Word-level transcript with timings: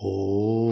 Вся 0.00 0.67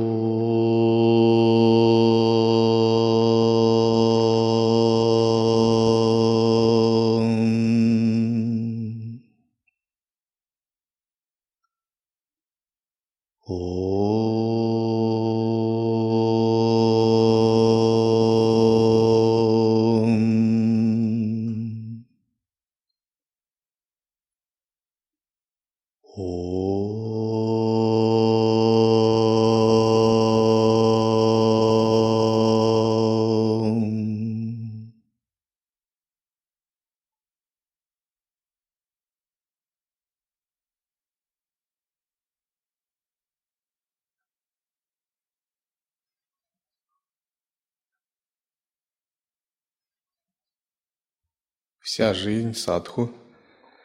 жизнь 52.17 52.55
садху 52.55 53.13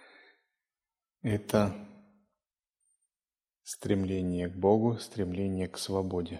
–это 1.21 1.75
стремление 3.63 4.47
к 4.47 4.55
Богу, 4.55 4.97
стремление 4.97 5.67
к 5.67 5.77
свободе. 5.77 6.39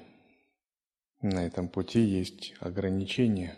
На 1.21 1.45
этом 1.45 1.67
пути 1.69 1.99
есть 1.99 2.53
ограничения. 2.59 3.57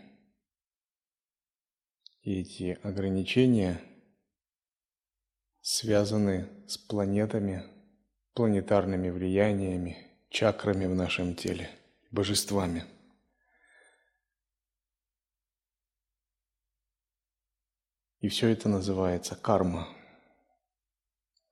И 2.22 2.42
эти 2.42 2.80
ограничения 2.84 3.80
связаны 5.62 6.50
с 6.68 6.78
планетами, 6.78 7.64
планетарными 8.34 9.10
влияниями, 9.10 9.98
чакрами 10.30 10.86
в 10.86 10.96
нашем 10.96 11.36
теле, 11.36 11.70
божествами– 12.12 12.84
И 18.24 18.30
все 18.30 18.48
это 18.48 18.70
называется 18.70 19.36
карма. 19.36 19.90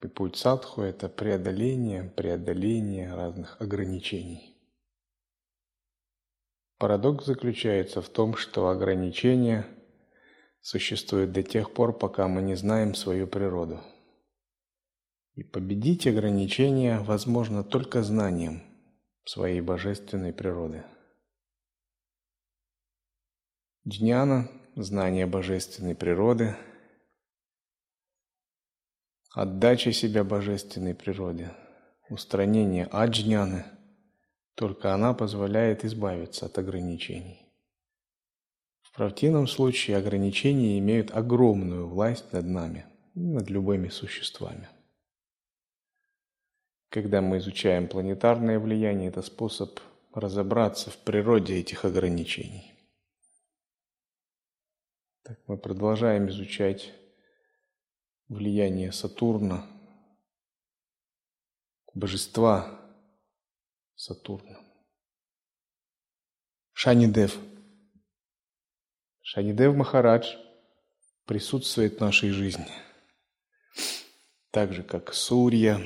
И 0.01 0.07
путь 0.07 0.37
садху– 0.37 0.81
это 0.83 1.09
преодоление, 1.09 2.05
преодоление 2.05 3.13
разных 3.13 3.59
ограничений. 3.59 4.55
Парадокс 6.77 7.25
заключается 7.25 8.01
в 8.01 8.07
том, 8.07 8.37
что 8.37 8.69
ограничения 8.69 9.67
существуют 10.61 11.33
до 11.33 11.43
тех 11.43 11.73
пор, 11.73 11.91
пока 11.91 12.29
мы 12.29 12.41
не 12.41 12.55
знаем 12.55 12.95
свою 12.95 13.27
природу. 13.27 13.81
И 15.33 15.43
победить 15.43 16.07
ограничения 16.07 16.99
возможно 16.99 17.65
только 17.65 18.01
знанием 18.01 18.63
своей 19.25 19.59
божественной 19.59 20.31
природы. 20.31 20.85
Джняна 23.85 24.49
знание 24.75 25.25
божественной 25.25 25.95
природы, 25.95 26.55
отдача 29.33 29.91
себя 29.91 30.23
божественной 30.23 30.95
природе, 30.95 31.51
устранение 32.09 32.85
аджняны, 32.85 33.65
только 34.55 34.93
она 34.93 35.13
позволяет 35.13 35.83
избавиться 35.85 36.45
от 36.45 36.57
ограничений. 36.57 37.39
В 38.81 38.93
противном 38.93 39.47
случае 39.47 39.97
ограничения 39.97 40.77
имеют 40.79 41.11
огромную 41.11 41.87
власть 41.87 42.33
над 42.33 42.45
нами, 42.45 42.85
над 43.13 43.49
любыми 43.49 43.87
существами. 43.87 44.67
Когда 46.89 47.21
мы 47.21 47.37
изучаем 47.37 47.87
планетарное 47.87 48.59
влияние, 48.59 49.07
это 49.07 49.21
способ 49.21 49.79
разобраться 50.13 50.89
в 50.89 50.97
природе 50.97 51.57
этих 51.57 51.85
ограничений. 51.85 52.80
Так 55.31 55.39
мы 55.47 55.57
продолжаем 55.57 56.27
изучать 56.27 56.91
влияние 58.27 58.91
Сатурна, 58.91 59.65
божества 61.93 62.77
Сатурна. 63.95 64.59
Шанидев. 66.73 67.39
Шанидев 69.21 69.73
Махарадж 69.73 70.35
присутствует 71.23 71.95
в 71.95 72.01
нашей 72.01 72.31
жизни. 72.31 72.67
Так 74.49 74.73
же, 74.73 74.83
как 74.83 75.13
Сурья, 75.13 75.79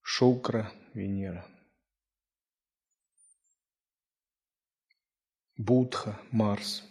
Шукра, 0.00 0.72
Венера. 0.94 1.51
Будха, 5.62 6.18
Марс 6.32 6.82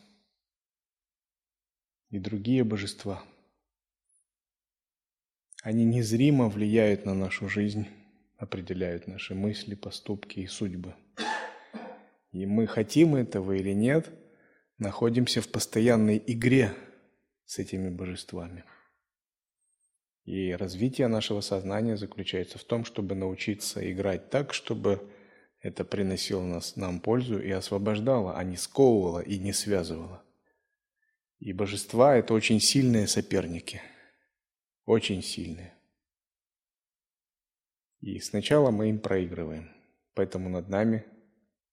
и 2.09 2.19
другие 2.19 2.63
божества. 2.63 3.21
Они 5.61 5.83
незримо 5.83 6.47
влияют 6.47 7.05
на 7.05 7.13
нашу 7.13 7.49
жизнь, 7.49 7.87
определяют 8.37 9.07
наши 9.07 9.35
мысли, 9.35 9.75
поступки 9.75 10.39
и 10.39 10.47
судьбы. 10.47 10.95
И 12.31 12.45
мы 12.45 12.65
хотим 12.65 13.15
этого 13.15 13.51
или 13.51 13.73
нет, 13.73 14.09
находимся 14.77 15.41
в 15.41 15.49
постоянной 15.49 16.23
игре 16.25 16.73
с 17.43 17.59
этими 17.59 17.89
божествами. 17.89 18.63
И 20.23 20.53
развитие 20.53 21.07
нашего 21.07 21.41
сознания 21.41 21.97
заключается 21.97 22.57
в 22.57 22.63
том, 22.63 22.85
чтобы 22.85 23.15
научиться 23.15 23.91
играть 23.91 24.29
так, 24.29 24.53
чтобы 24.53 25.11
это 25.61 25.85
приносило 25.85 26.41
нас, 26.41 26.75
нам 26.75 26.99
пользу 26.99 27.39
и 27.39 27.51
освобождало, 27.51 28.35
а 28.35 28.43
не 28.43 28.57
сковывало 28.57 29.19
и 29.19 29.37
не 29.37 29.53
связывало. 29.53 30.23
И 31.39 31.53
божества– 31.53 32.15
это 32.17 32.33
очень 32.33 32.59
сильные 32.59 33.07
соперники. 33.07 33.81
Очень 34.85 35.21
сильные. 35.21 35.73
И 37.99 38.19
сначала 38.19 38.71
мы 38.71 38.89
им 38.89 38.99
проигрываем. 38.99 39.71
Поэтому 40.15 40.49
над 40.49 40.67
нами 40.67 41.05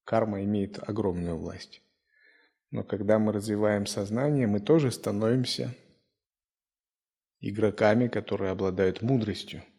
карма 0.04 0.44
имеет 0.44 0.78
огромную 0.86 1.36
власть. 1.36 1.82
Но 2.70 2.84
когда 2.84 3.18
мы 3.18 3.32
развиваем 3.32 3.86
сознание, 3.86 4.46
мы 4.46 4.60
тоже 4.60 4.92
становимся 4.92 5.74
игроками, 7.40 8.08
которые 8.08 8.50
обладают 8.50 9.00
мудростью– 9.00 9.62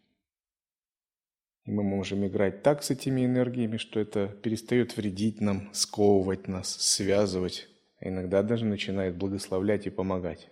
и 1.70 1.72
мы 1.72 1.84
можем 1.84 2.26
играть 2.26 2.64
так 2.64 2.82
с 2.82 2.90
этими 2.90 3.24
энергиями, 3.28 3.78
что 3.78 4.00
это 4.00 4.28
перестает 4.28 4.98
вредить 4.98 5.40
нам, 5.40 5.70
сковывать 5.72 6.48
нас, 6.48 6.68
связывать, 6.68 7.70
а 8.00 8.10
иногда 8.10 8.42
даже 8.42 8.66
начинает 8.66 9.16
благословлять 9.16 9.86
и 9.86 9.92
помогать. 9.92 10.50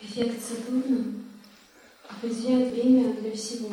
Эффект 0.00 0.42
Сатурна 0.42 1.04
определяет 2.08 2.72
время 2.72 3.14
для 3.14 3.30
всего, 3.30 3.70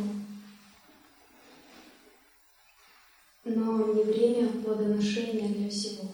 но 3.43 3.93
не 3.95 4.03
время 4.03 4.49
плодоношения 4.61 5.49
для 5.49 5.69
всего. 5.71 6.11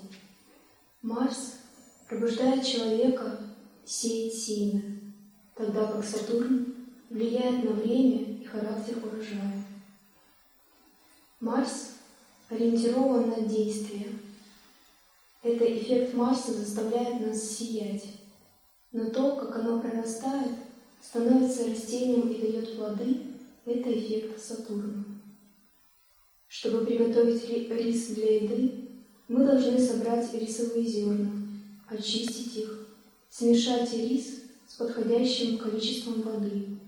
Марс 1.01 1.60
пробуждает 2.11 2.65
человека 2.65 3.39
сеять 3.85 4.33
семя, 4.33 4.81
тогда 5.55 5.89
как 5.89 6.03
Сатурн 6.03 6.75
влияет 7.09 7.63
на 7.63 7.71
время 7.71 8.41
и 8.41 8.43
характер 8.43 8.97
урожая. 9.01 9.63
Марс 11.39 11.91
ориентирован 12.49 13.29
на 13.29 13.41
действие. 13.43 14.09
Это 15.41 15.63
эффект 15.63 16.13
Марса 16.13 16.51
заставляет 16.51 17.25
нас 17.25 17.41
сиять. 17.41 18.03
Но 18.91 19.09
то, 19.09 19.37
как 19.37 19.55
оно 19.55 19.79
прорастает, 19.79 20.51
становится 21.01 21.65
растением 21.69 22.27
и 22.27 22.41
дает 22.41 22.75
плоды, 22.75 23.21
это 23.65 23.89
эффект 23.89 24.43
Сатурна. 24.43 25.05
Чтобы 26.49 26.85
приготовить 26.85 27.47
рис 27.47 28.07
для 28.07 28.35
еды, 28.35 28.89
мы 29.29 29.45
должны 29.45 29.79
собрать 29.79 30.33
рисовые 30.33 30.85
зерна, 30.85 31.40
очистить 31.91 32.55
их, 32.55 32.87
смешать 33.29 33.93
рис 33.93 34.43
с 34.67 34.75
подходящим 34.75 35.57
количеством 35.57 36.21
воды, 36.21 36.79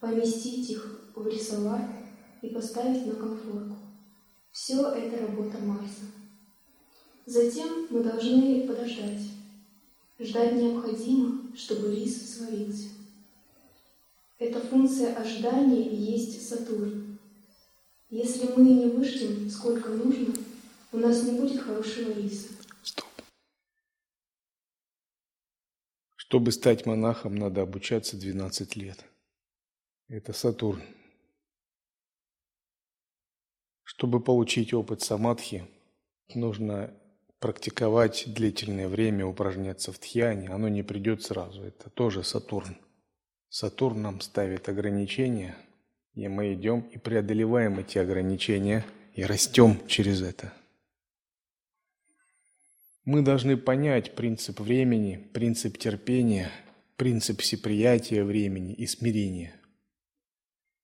поместить 0.00 0.70
их 0.70 1.00
в 1.14 1.26
рисовар 1.26 1.82
и 2.42 2.48
поставить 2.48 3.06
на 3.06 3.14
конфорку. 3.14 3.76
Все 4.50 4.90
это 4.90 5.26
работа 5.26 5.58
Марса. 5.58 6.04
Затем 7.26 7.86
мы 7.90 8.02
должны 8.02 8.66
подождать. 8.66 9.20
Ждать 10.18 10.54
необходимо, 10.54 11.54
чтобы 11.54 11.94
рис 11.94 12.36
сварился. 12.36 12.88
Эта 14.38 14.60
функция 14.60 15.14
ожидания 15.14 15.82
и 15.82 15.94
есть 15.94 16.48
Сатурн. 16.48 17.18
Если 18.08 18.46
мы 18.56 18.64
не 18.64 18.86
выждем, 18.86 19.50
сколько 19.50 19.90
нужно, 19.90 20.34
у 20.92 20.98
нас 20.98 21.22
не 21.24 21.38
будет 21.38 21.60
хорошего 21.60 22.12
риса. 22.12 22.48
Стоп. 22.82 23.06
Чтобы 26.36 26.52
стать 26.52 26.84
монахом, 26.84 27.34
надо 27.34 27.62
обучаться 27.62 28.14
12 28.14 28.76
лет. 28.76 29.02
Это 30.08 30.34
Сатурн. 30.34 30.82
Чтобы 33.84 34.20
получить 34.20 34.74
опыт 34.74 35.00
самадхи, 35.00 35.66
нужно 36.34 36.92
практиковать 37.38 38.24
длительное 38.26 38.86
время, 38.86 39.24
упражняться 39.24 39.92
в 39.92 39.98
тхьяне. 39.98 40.50
Оно 40.50 40.68
не 40.68 40.82
придет 40.82 41.22
сразу. 41.22 41.62
Это 41.62 41.88
тоже 41.88 42.22
Сатурн. 42.22 42.76
Сатурн 43.48 44.02
нам 44.02 44.20
ставит 44.20 44.68
ограничения, 44.68 45.56
и 46.12 46.28
мы 46.28 46.52
идем 46.52 46.80
и 46.80 46.98
преодолеваем 46.98 47.78
эти 47.78 47.96
ограничения 47.96 48.84
и 49.14 49.24
растем 49.24 49.80
через 49.88 50.20
это. 50.20 50.52
Мы 53.06 53.22
должны 53.22 53.56
понять 53.56 54.16
принцип 54.16 54.58
времени, 54.58 55.30
принцип 55.32 55.78
терпения, 55.78 56.50
принцип 56.96 57.40
всеприятия 57.40 58.24
времени 58.24 58.74
и 58.74 58.84
смирения. 58.88 59.54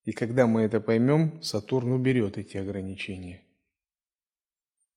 И 0.05 0.13
когда 0.13 0.47
мы 0.47 0.61
это 0.61 0.81
поймем, 0.81 1.43
Сатурн 1.43 1.91
уберет 1.91 2.39
эти 2.39 2.59
ограничения. 2.59 3.43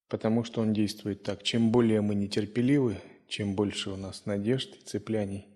Потому 0.07 0.43
что 0.43 0.61
он 0.61 0.71
действует 0.71 1.23
так. 1.23 1.41
Чем 1.41 1.71
более 1.71 2.01
мы 2.01 2.13
нетерпеливы, 2.13 2.97
чем 3.27 3.55
больше 3.55 3.89
у 3.89 3.95
нас 3.95 4.27
надежд 4.27 4.75
и 4.75 4.85
цепляний, 4.85 5.47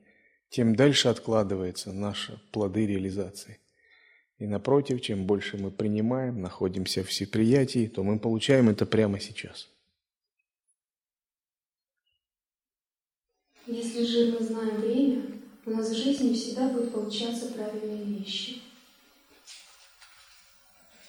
тем 0.50 0.76
дальше 0.76 1.08
откладываются 1.08 1.94
наши 1.94 2.42
плоды 2.52 2.88
реализации. 2.88 3.60
И 4.40 4.48
напротив, 4.48 5.02
чем 5.02 5.28
больше 5.28 5.58
мы 5.58 5.70
принимаем, 5.70 6.42
находимся 6.42 7.04
в 7.04 7.10
всеприятии, 7.10 7.86
то 7.86 8.04
мы 8.04 8.18
получаем 8.18 8.70
это 8.70 8.88
прямо 8.88 9.20
сейчас. 9.20 9.70
Если 13.72 14.04
же 14.04 14.32
мы 14.32 14.44
знаем 14.44 14.82
время, 14.82 15.40
у 15.68 15.70
нас 15.70 15.90
в 15.90 15.96
жизни 15.96 16.34
всегда 16.34 16.70
будут 16.70 16.92
получаться 16.92 17.52
правильные 17.52 18.04
вещи. 18.04 18.64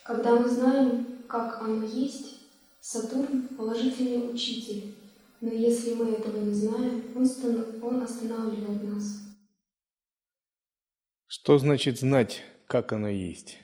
Когда 0.05 0.39
мы 0.39 0.47
знаем, 0.47 1.23
как 1.27 1.63
оно 1.63 1.87
есть, 1.87 2.41
Сатурн– 2.81 3.49
положительный 3.57 4.31
учитель, 4.35 4.95
но 5.41 5.51
если 5.51 5.95
мы 5.95 6.11
этого 6.11 6.37
не 6.37 6.53
знаем, 6.53 7.03
он 7.83 8.03
останавливает 8.03 8.83
нас. 8.85 9.23
Что 11.29 11.57
значит 11.57 11.99
знать, 11.99 12.43
как 12.67 12.93
оно 12.93 13.09
есть? 13.09 13.57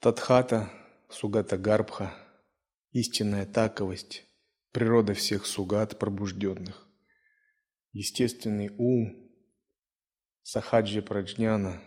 Тадхата, 0.00 0.70
Сугата 1.08 1.56
Гарбха, 1.56 2.14
истинная 2.92 3.46
таковость, 3.46 4.26
природа 4.76 5.14
всех 5.14 5.46
сугат 5.46 5.98
пробужденных, 5.98 6.86
естественный 7.92 8.68
ум, 8.76 9.26
сахаджи 10.42 11.00
праджняна, 11.00 11.82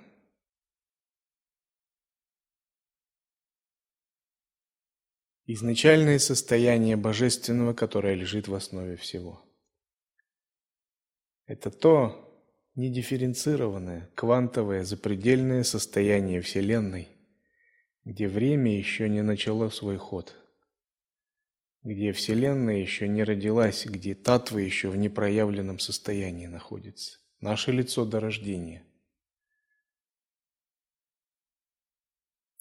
изначальное 5.46 6.18
состояние 6.18 6.96
божественного, 6.96 7.76
которое 7.76 8.16
лежит 8.16 8.48
в 8.48 8.56
основе 8.56 8.96
всего. 8.96 9.48
Это 11.46 11.70
то, 11.70 12.44
недифференцированное, 12.74 14.12
квантовое, 14.16 14.84
запредельное 14.84 15.62
состояние 15.62 16.42
Вселенной, 16.42 17.08
где 18.04 18.28
время 18.28 18.76
еще 18.76 19.08
не 19.10 19.22
начало 19.22 19.70
свой 19.70 19.98
ход– 19.98 20.36
где 21.84 22.12
Вселенная 22.12 22.78
еще 22.78 23.08
не 23.08 23.24
родилась, 23.24 23.86
где 23.86 24.16
татва 24.16 24.60
еще 24.60 24.90
в 24.90 24.98
непроявленном 24.98 25.80
состоянии 25.80 26.48
находится. 26.48 27.20
Наше 27.40 27.72
лицо 27.72 28.06
до 28.06 28.20
рождения. 28.20 28.84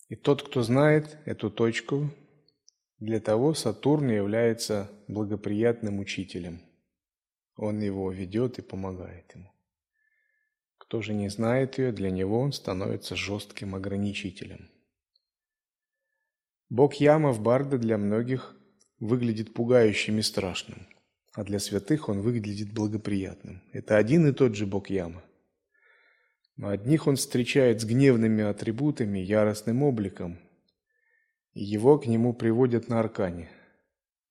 И 0.09 0.17
тот, 0.17 0.43
кто 0.43 0.63
знает 0.63 1.19
эту 1.27 1.51
точку, 1.51 2.11
для 2.99 3.21
того 3.21 3.55
Сатурн 3.55 4.09
является 4.11 4.91
благоприятным 5.07 5.99
учителем. 5.99 6.63
Он 7.57 7.81
его 7.81 8.11
ведет 8.11 8.59
и 8.59 8.63
помогает 8.63 9.35
ему. 9.35 9.53
Кто 10.79 11.03
же 11.03 11.13
не 11.13 11.29
знает 11.29 11.77
ее, 11.79 11.93
для 11.93 12.11
него 12.11 12.41
он 12.41 12.53
становится 12.53 13.17
жестким 13.17 13.75
ограничителем. 13.75 14.71
Бог 16.71 16.95
Яма 16.95 17.33
в 17.33 17.43
Барда 17.43 17.79
для 17.79 17.99
многих 17.99 18.58
выглядит 19.01 19.55
пугающим 19.55 20.19
и 20.19 20.23
страшным, 20.23 20.87
а 21.33 21.45
для 21.45 21.59
святых 21.59 22.09
он 22.09 22.21
выглядит 22.21 22.73
благоприятным. 22.73 23.63
Это 23.73 23.97
один 23.97 24.27
и 24.27 24.33
тот 24.33 24.55
же 24.55 24.67
Бог 24.67 24.91
Яма. 24.91 25.23
Но 26.57 26.69
одних 26.69 27.07
он 27.07 27.17
встречает 27.17 27.81
с 27.81 27.85
гневными 27.85 28.43
атрибутами, 28.43 29.21
яростным 29.21 29.83
обликом, 29.83 30.39
и 31.55 31.63
его 31.63 31.99
к 31.99 32.07
нему 32.07 32.35
приводят 32.35 32.89
на 32.89 33.01
аркане. 33.01 33.49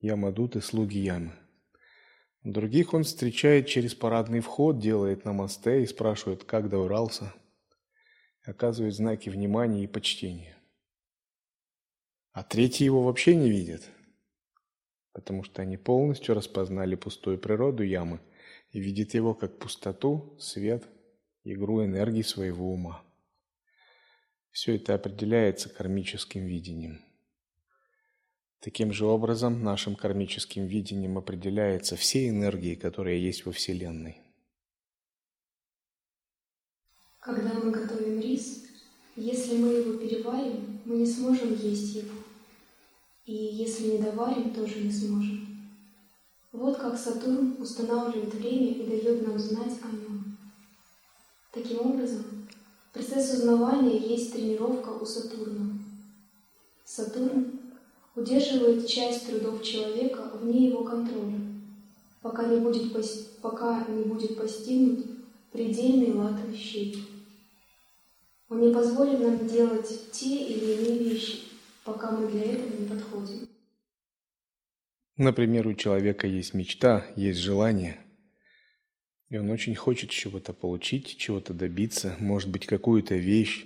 Ямадут 0.02 0.56
и 0.56 0.62
слуги 0.62 1.00
Ямы. 1.00 1.34
Других 2.44 2.94
он 2.94 3.04
встречает 3.04 3.68
через 3.68 3.96
парадный 3.96 4.42
вход, 4.42 4.80
делает 4.80 5.26
намасте 5.26 5.82
и 5.82 5.88
спрашивает, 5.88 6.44
как 6.44 6.70
добрался, 6.70 7.34
оказывает 8.44 8.94
знаки 8.94 9.30
внимания 9.30 9.84
и 9.84 9.88
почтения. 9.88 10.56
А 12.32 12.44
третьи 12.44 12.86
его 12.86 13.04
вообще 13.04 13.36
не 13.36 13.50
видят– 13.50 13.90
потому 15.18 15.42
что 15.42 15.64
они 15.64 15.78
полностью 15.78 16.36
распознали 16.36 16.94
пустую 16.94 17.40
природу 17.40 17.82
ямы 17.82 18.20
и 18.72 18.80
видят 18.80 19.16
его 19.16 19.34
как 19.34 19.58
пустоту, 19.58 20.38
свет, 20.40 20.84
игру 21.44 21.84
энергии 21.84 22.22
своего 22.22 22.72
ума. 22.72 23.04
Все 24.52 24.76
это 24.76 24.94
определяется 24.94 25.70
кармическим 25.70 26.46
видением. 26.46 27.02
Таким 28.60 28.94
же 28.94 29.08
образом, 29.08 29.64
нашим 29.64 29.96
кармическим 29.96 30.68
видением 30.68 31.18
определяются 31.18 31.96
все 31.96 32.30
энергии, 32.30 32.76
которые 32.76 33.20
есть 33.20 33.48
во 33.48 33.52
Вселенной. 33.52 34.22
Когда 37.20 37.56
мы 37.56 37.72
готовим 37.72 38.22
рис, 38.22 38.68
если 39.16 39.58
мы 39.58 39.70
его 39.70 39.98
переварим, 39.98 40.80
мы 40.86 40.98
не 40.98 41.08
сможем 41.08 41.56
есть 41.56 41.96
его. 41.96 42.27
И 43.28 43.34
если 43.34 43.92
не 43.92 43.98
доварим, 43.98 44.54
тоже 44.54 44.80
не 44.80 44.92
сможем. 44.92 45.46
Вот 46.54 46.78
как 46.78 46.98
Сатурн 46.98 47.58
устанавливает 47.60 48.34
время 48.34 48.72
и 48.72 48.88
дает 48.88 49.28
нам 49.28 49.38
знать 49.38 49.74
о 49.84 49.92
нем. 49.94 50.38
Таким 51.52 51.82
образом, 51.82 52.24
процесс 52.94 53.34
узнавания 53.34 53.98
есть 53.98 54.32
тренировка 54.32 54.92
у 54.92 55.06
Сатурна. 55.06 55.78
Сатурн 56.86 57.60
удерживает 58.16 58.88
часть 58.88 59.28
трудов 59.28 59.62
человека 59.62 60.32
вне 60.42 60.70
его 60.70 60.86
контроля, 60.86 61.42
пока 62.22 62.48
не 62.48 62.62
будет, 62.62 62.94
пока 63.42 63.86
не 63.90 64.04
будет 64.06 64.38
постигнут 64.38 65.06
предельный 65.52 66.14
лад 66.14 66.40
вещей. 66.48 67.04
Он 68.48 68.62
не 68.62 68.74
позволит 68.74 69.20
нам 69.20 69.46
делать 69.46 70.12
те 70.14 70.48
или 70.48 70.76
иные 70.76 71.00
вещи, 71.00 71.47
пока 71.88 72.12
мы 72.12 72.30
для 72.30 72.44
этого 72.44 72.78
не 72.78 72.86
подходим. 72.86 73.50
Например, 75.16 75.68
у 75.68 75.74
человека 75.74 76.28
есть 76.28 76.54
мечта, 76.54 77.08
есть 77.16 77.40
желание, 77.40 77.98
и 79.30 79.38
он 79.38 79.50
очень 79.50 79.74
хочет 79.74 80.10
чего-то 80.10 80.54
получить, 80.54 81.18
чего-то 81.18 81.54
добиться, 81.54 82.16
может 82.20 82.52
быть, 82.52 82.68
какую-то 82.68 83.16
вещь, 83.16 83.66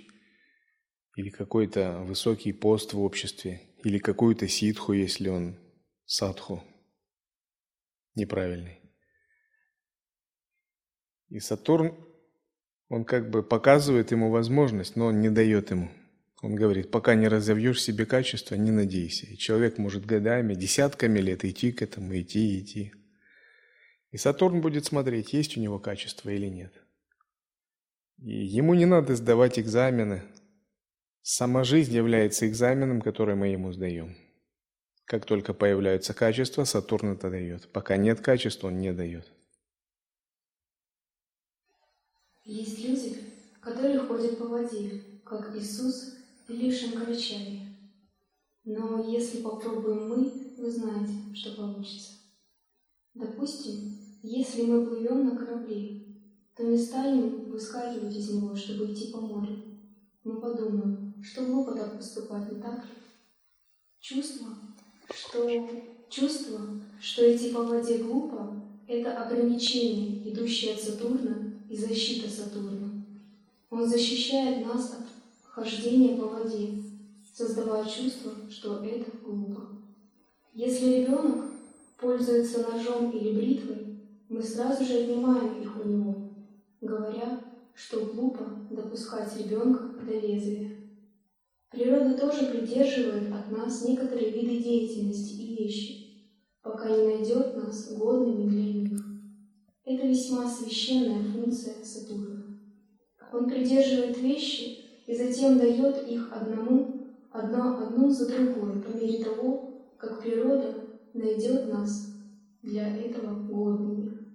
или 1.16 1.28
какой-то 1.28 1.98
высокий 2.04 2.52
пост 2.52 2.94
в 2.94 3.00
обществе, 3.00 3.60
или 3.84 3.98
какую-то 3.98 4.48
ситху, 4.48 4.92
если 4.92 5.28
он 5.28 5.58
садху 6.06 6.62
неправильный. 8.14 8.78
И 11.28 11.40
Сатурн, 11.40 11.96
он 12.88 13.04
как 13.04 13.30
бы 13.30 13.42
показывает 13.42 14.12
ему 14.12 14.30
возможность, 14.30 14.96
но 14.96 15.06
он 15.06 15.20
не 15.20 15.28
дает 15.28 15.70
ему– 15.70 15.90
он 16.42 16.56
говорит, 16.56 16.90
пока 16.90 17.14
не 17.14 17.28
разовьешь 17.28 17.80
себе 17.80 18.04
качество, 18.04 18.56
не 18.56 18.72
надейся. 18.72 19.26
И 19.26 19.38
человек 19.38 19.78
может 19.78 20.04
годами, 20.04 20.54
десятками 20.54 21.20
лет 21.20 21.44
идти 21.44 21.70
к 21.70 21.82
этому, 21.82 22.20
идти, 22.20 22.58
идти. 22.58 22.92
И 24.10 24.16
Сатурн 24.16 24.60
будет 24.60 24.84
смотреть, 24.84 25.32
есть 25.32 25.56
у 25.56 25.60
него 25.60 25.78
качество 25.78 26.28
или 26.30 26.48
нет. 26.48 26.72
И 28.18 28.44
ему 28.44 28.74
не 28.74 28.86
надо 28.86 29.14
сдавать 29.14 29.56
экзамены. 29.56 30.24
Сама 31.22 31.62
жизнь 31.62 31.94
является 31.94 32.48
экзаменом, 32.48 33.02
который 33.02 33.36
мы 33.36 33.46
ему 33.46 33.72
сдаем. 33.72 34.16
Как 35.04 35.24
только 35.24 35.54
появляются 35.54 36.12
качества, 36.12 36.64
Сатурн 36.64 37.12
это 37.12 37.30
дает. 37.30 37.70
Пока 37.70 37.96
нет 37.96 38.20
качеств, 38.20 38.64
он 38.64 38.80
не 38.80 38.92
дает. 38.92 39.30
Есть 42.44 42.84
люди, 42.84 43.16
которые 43.60 44.00
ходят 44.00 44.38
по 44.38 44.46
воде, 44.48 45.04
как 45.24 45.56
Иисус 45.56 46.21
или 46.52 46.70
Шанкарачарья. 46.70 47.60
Но 48.64 49.04
если 49.08 49.42
попробуем 49.42 50.08
мы, 50.08 50.32
вы 50.58 50.70
знаете, 50.70 51.12
что 51.34 51.56
получится. 51.56 52.12
Допустим, 53.14 53.98
если 54.22 54.62
мы 54.62 54.86
плывем 54.86 55.24
на 55.24 55.36
корабле, 55.36 56.02
то 56.56 56.62
не 56.64 56.78
станем 56.78 57.50
выскакивать 57.50 58.14
из 58.14 58.30
него, 58.30 58.54
чтобы 58.54 58.92
идти 58.92 59.10
по 59.10 59.20
морю. 59.20 59.62
Мы 60.24 60.40
подумаем, 60.40 61.14
что 61.22 61.44
глупо 61.44 61.74
так 61.74 61.96
поступать, 61.96 62.52
не 62.52 62.60
так 62.60 62.84
ли? 62.84 62.90
Чувство, 63.98 64.48
что 65.12 65.48
чувство, 66.08 66.60
что 67.00 67.34
идти 67.34 67.50
по 67.50 67.62
воде 67.62 67.98
глупо, 67.98 68.62
это 68.86 69.16
ограничение, 69.16 70.28
идущее 70.30 70.74
от 70.74 70.80
Сатурна 70.80 71.52
и 71.68 71.76
защита 71.76 72.28
Сатурна. 72.28 73.04
Он 73.70 73.88
защищает 73.88 74.66
нас 74.66 74.92
от 74.92 75.01
хождения 75.52 76.16
по 76.16 76.28
воде, 76.28 76.82
создавая 77.34 77.84
чувство, 77.84 78.32
что 78.50 78.82
это 78.82 79.10
глупо. 79.22 79.68
Если 80.54 81.00
ребенок 81.00 81.44
пользуется 81.98 82.66
ножом 82.70 83.10
или 83.10 83.34
бритвой, 83.34 84.00
мы 84.28 84.42
сразу 84.42 84.84
же 84.84 84.94
отнимаем 84.94 85.60
их 85.60 85.76
у 85.78 85.88
него, 85.88 86.30
говоря, 86.80 87.40
что 87.74 88.06
глупо 88.06 88.66
допускать 88.70 89.36
ребенка 89.36 89.88
до 90.06 90.18
лезвия. 90.18 90.70
Природа 91.70 92.18
тоже 92.18 92.46
придерживает 92.46 93.32
от 93.32 93.50
нас 93.50 93.84
некоторые 93.84 94.30
виды 94.30 94.62
деятельности 94.62 95.32
и 95.34 95.56
вещи, 95.56 96.26
пока 96.62 96.88
не 96.88 97.14
найдет 97.14 97.56
нас 97.56 97.92
годными 97.94 98.48
для 98.48 98.72
них. 98.72 99.00
Это 99.84 100.06
весьма 100.06 100.48
священная 100.48 101.22
функция 101.24 101.84
Сатурна. 101.84 102.58
Он 103.32 103.48
придерживает 103.48 104.18
вещи 104.18 104.81
и 105.12 105.14
затем 105.14 105.58
дает 105.58 106.08
их 106.08 106.32
одному, 106.32 107.04
одно, 107.30 107.76
одну 107.82 108.08
за 108.08 108.28
другой, 108.28 108.80
по 108.80 108.96
мере 108.96 109.22
того, 109.22 109.92
как 109.98 110.22
природа 110.22 110.74
найдет 111.12 111.68
нас 111.68 112.14
для 112.62 112.96
этого 112.96 113.46
годными. 113.46 114.26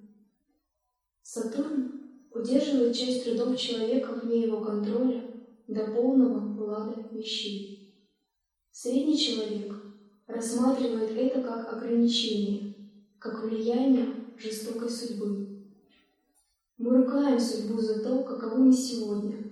Сатурн 1.23 2.27
удерживает 2.31 2.95
часть 2.95 3.23
трудов 3.23 3.57
человека 3.57 4.21
вне 4.21 4.43
его 4.43 4.61
контроля 4.61 5.23
до 5.67 5.85
полного 5.85 6.63
лада 6.63 7.07
вещей. 7.11 7.99
Средний 8.69 9.17
человек 9.17 9.73
рассматривает 10.27 11.09
это 11.09 11.41
как 11.41 11.73
ограничение, 11.73 12.75
как 13.17 13.43
влияние 13.43 14.09
жестокой 14.37 14.91
судьбы. 14.91 15.65
Мы 16.77 16.97
ругаем 16.97 17.39
судьбу 17.39 17.79
за 17.79 18.03
то, 18.03 18.21
каковы 18.21 18.65
мы 18.65 18.73
сегодня, 18.73 19.46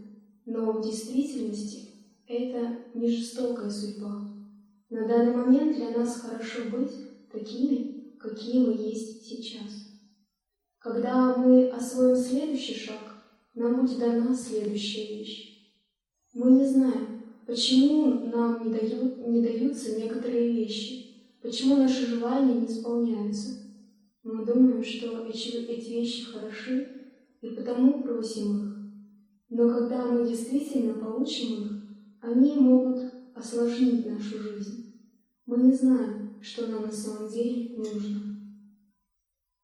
но 0.46 0.72
в 0.72 0.84
действительности 0.84 1.90
это 2.28 2.78
не 2.94 3.10
жестокая 3.10 3.70
судьба. 3.70 4.28
На 4.90 5.08
данный 5.08 5.36
момент 5.36 5.76
для 5.76 5.90
нас 5.92 6.22
хорошо 6.22 6.70
быть 6.72 6.92
такими, 7.32 8.18
какие 8.20 8.66
мы 8.66 8.74
есть 8.74 9.26
сейчас. 9.26 9.86
Когда 10.80 11.36
мы 11.36 11.70
освоим 11.70 12.16
следующий 12.16 12.76
шаг, 12.76 13.24
нам 13.56 13.82
будет 13.82 14.00
дана 14.00 14.36
следующая 14.36 15.18
вещь. 15.18 15.56
Мы 16.34 16.52
не 16.52 16.66
знаем, 16.66 17.24
почему 17.48 18.30
нам 18.30 18.64
не, 18.66 18.78
дают, 18.78 19.28
не 19.28 19.42
даются 19.42 20.00
некоторые 20.00 20.52
вещи, 20.52 21.40
почему 21.42 21.78
наши 21.78 22.06
желания 22.06 22.54
не 22.54 22.68
исполняются. 22.68 23.66
Мы 24.24 24.46
думаем, 24.46 24.84
что 24.84 25.26
эти, 25.26 25.58
вещи 25.90 26.26
хороши, 26.26 26.88
и 27.42 27.50
потому 27.50 28.04
просим 28.04 28.58
их. 28.58 28.75
Но 29.58 29.74
когда 29.74 30.06
мы 30.06 30.28
действительно 30.28 30.96
получим 30.96 31.64
их, 31.64 31.72
они 32.22 32.56
могут 32.56 33.14
осложнить 33.34 34.06
нашу 34.06 34.38
жизнь. 34.38 35.00
Мы 35.46 35.58
не 35.58 35.74
знаем, 35.74 36.42
что 36.42 36.68
нам 36.68 36.84
на 36.84 36.92
самом 36.92 37.32
деле 37.32 37.78
нужно. 37.78 38.20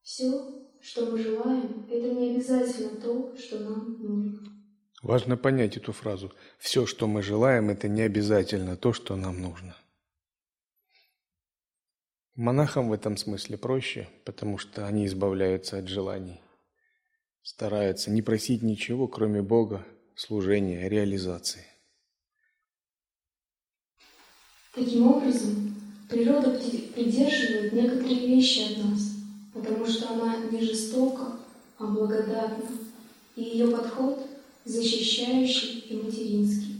Все 0.00 0.62
что 0.82 1.06
мы 1.06 1.18
желаем, 1.18 1.86
это 1.88 2.10
не 2.10 2.30
обязательно 2.30 3.00
то, 3.00 3.36
что 3.36 3.60
нам 3.60 4.02
нужно. 4.02 4.40
Важно 5.02 5.36
понять 5.36 5.76
эту 5.76 5.92
фразу. 5.92 6.32
Все, 6.58 6.86
что 6.86 7.06
мы 7.06 7.22
желаем, 7.22 7.70
это 7.70 7.86
не 7.86 8.02
обязательно 8.02 8.76
то, 8.76 8.92
что 8.92 9.14
нам 9.14 9.40
нужно. 9.40 9.76
Монахам 12.34 12.88
в 12.88 12.92
этом 12.92 13.16
смысле 13.16 13.58
проще, 13.58 14.08
потому 14.24 14.58
что 14.58 14.86
они 14.86 15.06
избавляются 15.06 15.78
от 15.78 15.86
желаний, 15.86 16.40
стараются 17.42 18.10
не 18.10 18.22
просить 18.22 18.62
ничего, 18.62 19.08
кроме 19.08 19.42
Бога, 19.42 19.84
служения, 20.14 20.88
реализации. 20.88 21.66
Таким 24.74 25.06
образом, 25.08 25.74
природа 26.08 26.58
придерживает 26.94 27.72
некоторые 27.72 28.26
вещи 28.26 28.72
от 28.72 28.84
нас, 28.84 29.00
потому 29.52 29.86
что 29.86 30.10
она 30.10 30.36
не 30.50 30.62
жестока, 30.62 31.36
а 31.78 31.86
благодатна, 31.86 32.70
и 33.36 33.42
ее 33.42 33.68
подход 33.68 34.26
защищающий 34.64 35.80
и 35.90 35.96
материнский. 35.96 36.76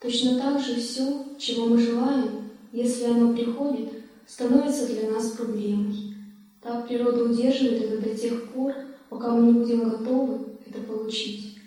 Точно 0.00 0.38
так 0.38 0.60
же 0.62 0.76
все, 0.76 1.24
чего 1.38 1.66
мы 1.66 1.78
желаем, 1.78 2.50
если 2.72 3.04
оно 3.04 3.34
приходит, 3.34 3.88
становится 4.26 4.86
для 4.86 5.10
нас 5.10 5.30
проблемой. 5.30 6.14
Так 6.62 6.86
природа 6.86 7.24
удерживает 7.24 7.82
это 7.82 8.02
до 8.02 8.16
тех 8.16 8.52
пор, 8.52 8.74
пока 9.10 9.32
мы 9.32 9.52
не 9.52 9.58
будем 9.58 9.90
готовы 9.90 10.56
это 10.64 10.80
получить. 10.80 11.58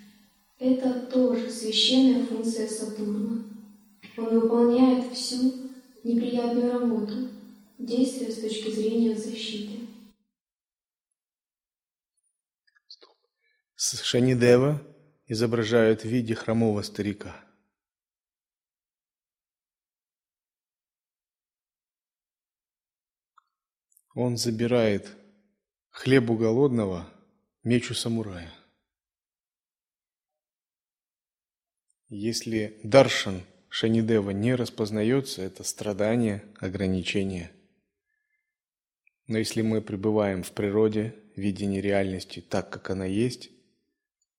Это 0.57 1.01
тоже 1.07 1.51
священная 1.51 2.25
функция 2.25 2.67
Сатурна. 2.67 3.43
Он 4.17 4.39
выполняет 4.39 5.11
всю 5.13 5.69
неприятную 6.03 6.71
работу, 6.71 7.29
действия 7.77 8.31
с 8.31 8.39
точки 8.39 8.71
зрения 8.71 9.15
защиты. 9.15 9.81
Шанидева 13.75 14.81
изображают 15.27 16.03
в 16.03 16.05
виде 16.05 16.35
хромого 16.35 16.81
старика. 16.81 17.43
Он 24.15 24.37
забирает 24.37 25.09
хлеб 25.89 26.29
у 26.29 26.37
голодного, 26.37 27.09
меч 27.63 27.91
у 27.91 27.93
самурая. 27.93 28.51
Если 32.09 32.79
даршан 32.83 33.41
Шанидева 33.69 34.31
не 34.31 34.55
распознается, 34.55 35.41
это 35.41 35.63
страдание, 35.63 36.43
ограничение– 36.59 37.51
но 39.27 39.37
если 39.37 39.61
мы 39.61 39.81
пребываем 39.81 40.43
в 40.43 40.51
природе, 40.51 41.15
видении 41.35 41.79
реальности 41.79 42.41
так, 42.41 42.69
как 42.69 42.89
она 42.89 43.05
есть, 43.05 43.49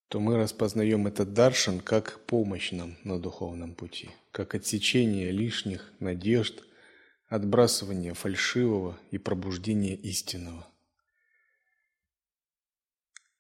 то 0.09 0.21
мы 0.21 0.37
распознаем 0.37 1.07
этот 1.07 1.33
даршан 1.33 1.81
как 1.81 2.21
помощь 2.27 2.71
нам 2.71 2.97
на 3.03 3.19
духовном 3.19 3.75
пути, 3.75 4.11
как 4.31 4.55
отсечение 4.55 5.31
лишних 5.31 5.93
надежд, 6.01 6.63
отбрасывание 7.29 8.13
фальшивого 8.13 8.99
и 9.11 9.19
пробуждение 9.19 9.97
истинного. 9.97 10.69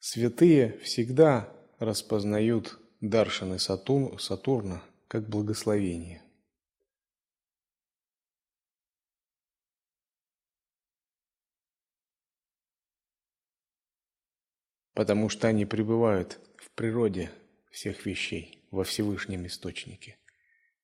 Святые 0.07 0.79
всегда 0.81 1.51
распознают 1.79 2.79
даршаны 3.01 3.59
Сатурна 3.59 4.85
как 5.09 5.31
благословение. 5.31 6.21
потому 14.93 15.29
что 15.29 15.49
они 15.49 15.65
пребывают 15.67 16.39
в 16.57 16.71
природе 16.71 17.33
всех 17.71 18.07
вещей, 18.07 18.63
во 18.71 18.85
Всевышнем 18.85 19.47
Источнике. 19.47 20.19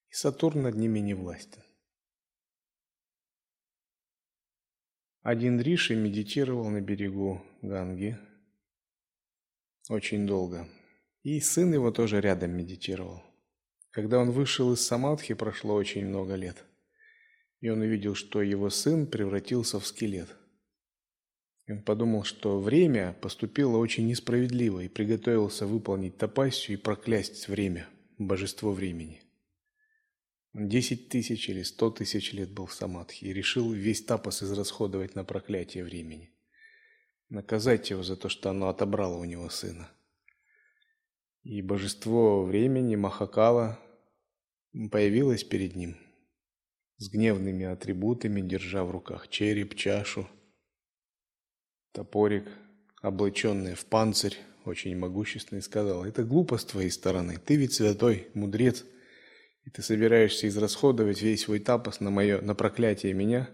И 0.08 0.14
Сатурн 0.14 0.62
над 0.62 0.74
ними 0.74 0.98
не 0.98 1.14
властен. 1.14 1.62
Один 5.20 5.60
Риши 5.60 5.94
медитировал 5.94 6.70
на 6.70 6.80
берегу 6.80 7.44
Ганги 7.62 8.18
очень 9.90 10.24
долго. 10.24 10.68
И 11.22 11.40
сын 11.40 11.74
его 11.74 11.90
тоже 11.90 12.20
рядом 12.20 12.52
медитировал. 12.52 13.22
Когда 13.90 14.20
он 14.20 14.30
вышел 14.30 14.72
из 14.72 14.80
самадхи, 14.80 15.34
прошло 15.34 15.74
очень 15.74 16.06
много 16.06 16.36
лет. 16.36 16.64
И 17.60 17.68
он 17.68 17.80
увидел, 17.80 18.14
что 18.14 18.40
его 18.40 18.70
сын 18.70 19.06
превратился 19.06 19.80
в 19.80 19.86
скелет. 19.86 20.28
И 21.66 21.72
он 21.72 21.82
подумал, 21.82 22.22
что 22.22 22.60
время 22.60 23.16
поступило 23.20 23.78
очень 23.78 24.06
несправедливо 24.06 24.80
и 24.80 24.88
приготовился 24.88 25.66
выполнить 25.66 26.16
тапассию 26.16 26.78
и 26.78 26.80
проклясть 26.80 27.48
время, 27.48 27.88
божество 28.16 28.72
времени. 28.72 29.20
Он 30.54 30.68
10 30.68 31.08
тысяч 31.08 31.48
или 31.48 31.62
100 31.62 31.90
тысяч 31.90 32.32
лет 32.32 32.50
был 32.50 32.66
в 32.66 32.74
самадхи 32.74 33.24
и 33.24 33.32
решил 33.32 33.72
весь 33.72 34.04
тапос 34.04 34.42
израсходовать 34.42 35.16
на 35.16 35.24
проклятие 35.24 35.82
времени. 35.84 36.30
Наказать 37.30 37.90
его 37.90 38.02
за 38.02 38.16
то, 38.16 38.28
что 38.28 38.50
оно 38.50 38.68
отобрало 38.68 39.16
у 39.16 39.24
него 39.24 39.48
сына. 39.48 39.88
И 41.44 41.62
божество 41.62 42.42
времени 42.42 42.96
Махакала 42.96 43.78
появилось 44.90 45.44
перед 45.44 45.76
ним 45.76 45.96
с 46.98 47.08
гневными 47.08 47.64
атрибутами, 47.64 48.40
держа 48.40 48.84
в 48.84 48.90
руках 48.90 49.28
череп, 49.28 49.76
чашу, 49.76 50.28
топорик, 51.92 52.48
облаченный 53.00 53.74
в 53.74 53.86
панцирь, 53.86 54.36
очень 54.64 54.96
могущественный, 54.98 55.62
сказал, 55.62 56.04
это 56.04 56.24
глупо 56.24 56.58
с 56.58 56.64
твоей 56.64 56.90
стороны, 56.90 57.38
ты 57.38 57.54
ведь 57.54 57.74
святой, 57.74 58.28
мудрец, 58.34 58.84
и 59.64 59.70
ты 59.70 59.82
собираешься 59.82 60.48
израсходовать 60.48 61.22
весь 61.22 61.42
свой 61.44 61.60
тапос 61.60 62.00
на 62.00 62.10
мое, 62.10 62.40
на 62.40 62.56
проклятие 62.56 63.14
меня, 63.14 63.48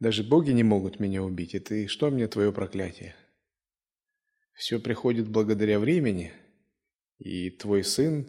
даже 0.00 0.24
боги 0.24 0.50
не 0.50 0.62
могут 0.64 0.98
меня 0.98 1.22
убить, 1.22 1.54
и 1.54 1.60
ты, 1.60 1.86
что 1.86 2.10
мне 2.10 2.26
твое 2.26 2.52
проклятие? 2.52 3.14
Все 4.54 4.80
приходит 4.80 5.28
благодаря 5.28 5.78
времени, 5.78 6.32
и 7.18 7.50
твой 7.50 7.84
сын 7.84 8.26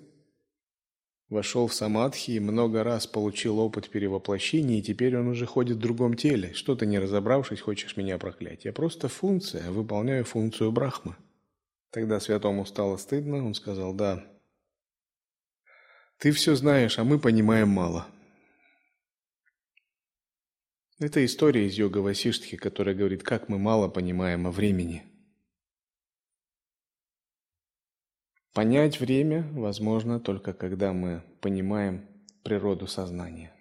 вошел 1.30 1.68
в 1.68 1.74
самадхи 1.74 2.32
и 2.32 2.40
много 2.40 2.84
раз 2.84 3.08
получил 3.08 3.60
опыт 3.60 3.90
перевоплощения, 3.90 4.80
и 4.80 4.84
теперь 4.84 5.18
он 5.18 5.30
уже 5.30 5.46
ходит 5.46 5.78
в 5.78 5.82
другом 5.82 6.16
теле. 6.16 6.54
Что 6.54 6.75
ты 6.75 6.86
не 6.86 7.00
разобравшись, 7.00 7.62
хочешь 7.62 7.98
меня 7.98 8.18
проклять? 8.18 8.66
Я 8.66 8.74
просто 8.74 9.08
функция, 9.08 9.72
выполняю 9.72 10.25
функцию 10.25 10.72
Брахмы. 10.72 11.16
Тогда 11.90 12.20
святому 12.20 12.66
стало 12.66 12.98
стыдно, 12.98 13.46
он 13.46 13.54
сказал, 13.54 13.94
да, 13.94 14.25
ты 16.18 16.32
все 16.32 16.56
знаешь, 16.56 17.00
а 17.00 17.04
мы 17.04 17.18
понимаем 17.18 17.70
мало. 17.70 18.08
Это 21.01 21.25
история 21.25 21.65
из 21.65 21.74
йога 21.74 21.98
Васиштхи, 21.98 22.58
которая 22.58 22.93
говорит, 22.93 23.24
как 23.24 23.50
мы 23.50 23.58
мало 23.58 23.88
понимаем 23.88 24.46
о 24.46 24.51
времени. 24.51 25.03
Понять 28.53 29.00
время 29.00 29.50
возможно 29.53 30.20
только 30.20 30.53
когда 30.53 30.93
мы 30.93 31.24
понимаем 31.39 32.05
природу 32.43 32.86
сознания. 32.86 33.51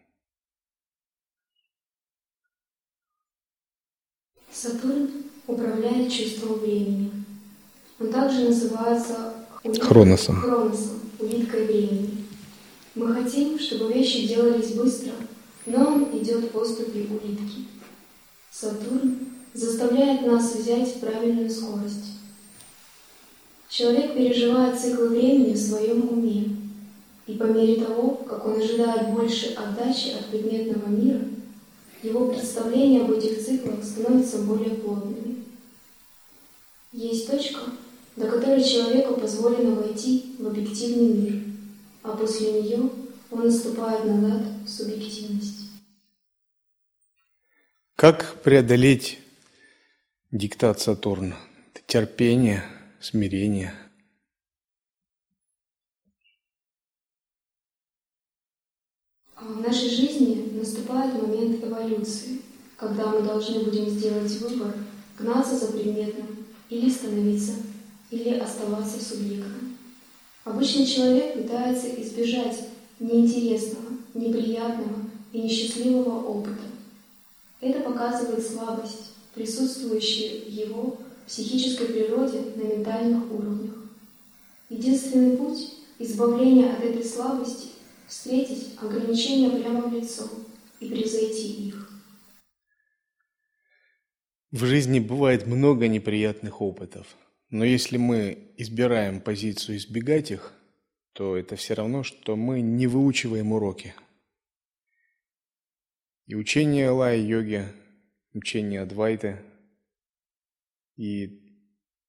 Сатурн 4.52 5.08
управляет 5.46 6.12
чувством 6.12 6.58
времени. 6.58 7.10
Он 8.00 8.12
также 8.12 8.48
называется 8.48 9.46
улит... 9.64 9.82
хроносом. 9.82 10.36
хроносом, 10.42 11.00
улиткой 11.18 11.64
времени. 11.64 12.26
Мы 12.94 13.14
хотим, 13.14 13.58
чтобы 13.58 13.94
вещи 13.94 14.28
делались 14.28 14.74
быстро, 14.74 15.14
он 15.66 16.18
идет 16.18 16.50
поступи 16.50 17.08
улитки. 17.10 17.66
Сатурн 18.50 19.18
заставляет 19.54 20.26
нас 20.26 20.54
взять 20.54 21.00
правильную 21.00 21.50
скорость. 21.50 22.18
Человек 23.68 24.14
переживает 24.14 24.80
циклы 24.80 25.08
времени 25.08 25.54
в 25.54 25.58
своем 25.58 26.08
уме, 26.08 26.56
и 27.26 27.34
по 27.34 27.44
мере 27.44 27.76
того, 27.76 28.22
как 28.28 28.46
он 28.46 28.60
ожидает 28.60 29.10
больше 29.10 29.54
отдачи 29.54 30.08
от 30.18 30.26
предметного 30.26 30.88
мира, 30.88 31.20
его 32.02 32.28
представления 32.28 33.02
об 33.02 33.12
этих 33.12 33.44
циклах 33.44 33.84
становятся 33.84 34.38
более 34.38 34.70
плотными. 34.70 35.44
Есть 36.92 37.30
точка, 37.30 37.60
до 38.16 38.26
которой 38.26 38.64
человеку 38.64 39.20
позволено 39.20 39.76
войти 39.76 40.34
в 40.38 40.46
объективный 40.46 41.08
мир, 41.08 41.42
а 42.02 42.16
после 42.16 42.62
нее 42.62 42.90
он 43.30 43.46
наступает 43.46 44.04
назад 44.04 44.42
в 44.64 44.68
субъективность. 44.68 45.70
Как 47.96 48.42
преодолеть 48.42 49.18
диктат 50.30 50.80
Сатурна? 50.80 51.36
Терпение– 51.86 52.64
смирение. 53.00 53.74
А 59.34 59.44
в 59.44 59.60
нашей 59.60 59.90
жизни 59.90 60.56
наступает 60.56 61.20
момент 61.20 61.64
эволюции, 61.64 62.42
когда 62.76 63.06
мы 63.06 63.22
должны 63.22 63.64
будем 63.64 63.88
сделать 63.88 64.30
выбор, 64.40 64.74
гнаться 65.18 65.56
за 65.58 65.72
предметом 65.72 66.46
или 66.68 66.88
становиться, 66.88 67.54
или 68.10 68.38
оставаться 68.38 69.02
субъектом. 69.02 69.76
Обычный 70.44 70.86
человек 70.86 71.34
пытается 71.34 71.88
избежать 72.00 72.68
неинтересного, 73.00 73.96
неприятного 74.14 75.10
и 75.32 75.42
несчастливого 75.42 76.22
опыта. 76.22 76.62
Это 77.60 77.80
показывает 77.80 78.46
слабость, 78.46 79.14
присутствующую 79.34 80.44
в 80.44 80.48
его 80.48 80.98
психической 81.26 81.86
природе 81.86 82.40
на 82.56 82.62
ментальных 82.62 83.30
уровнях. 83.32 83.74
Единственный 84.68 85.36
путь 85.36 85.74
избавления 85.98 86.72
от 86.72 86.84
этой 86.84 87.04
слабости– 87.04 87.68
встретить 88.06 88.70
ограничения 88.80 89.50
прямо 89.50 89.82
в 89.82 89.94
лицо 89.94 90.24
и 90.80 90.88
превзойти 90.88 91.68
их. 91.68 91.90
В 94.50 94.64
жизни 94.64 94.98
бывает 94.98 95.46
много 95.46 95.86
неприятных 95.86 96.60
опытов, 96.60 97.06
но 97.50 97.64
если 97.64 97.98
мы 97.98 98.50
избираем 98.56 99.20
позицию 99.20 99.76
избегать 99.76 100.32
их, 100.32 100.52
то 101.12 101.36
это 101.36 101.56
все 101.56 101.74
равно, 101.74 102.02
что 102.02 102.36
мы 102.36 102.60
не 102.60 102.86
выучиваем 102.86 103.52
уроки. 103.52 103.94
И 106.26 106.34
учение 106.34 106.90
лай-йоги, 106.90 107.66
учение 108.32 108.82
Адвайты 108.82 109.42
и 110.96 111.40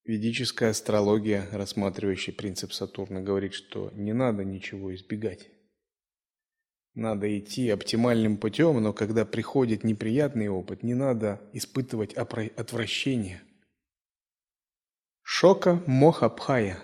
ведическая 0.03 0.69
астрология, 0.69 1.47
рассматривающая 1.51 2.33
принцип 2.33 2.73
Сатурна, 2.73 3.21
говорит, 3.21 3.53
что 3.53 3.91
не 3.95 4.13
надо 4.13 4.43
ничего 4.43 4.93
избегать. 4.93 5.49
Надо 6.93 7.39
идти 7.39 7.69
оптимальным 7.69 8.37
путем, 8.37 8.83
но 8.83 8.91
когда 8.91 9.25
приходит 9.25 9.83
неприятный 9.83 10.49
опыт, 10.49 10.83
не 10.83 10.93
надо 10.93 11.41
испытывать 11.53 12.13
отвращение. 12.13 13.41
Шока 15.21 15.81
моха 15.87 16.29
пхая. 16.29 16.79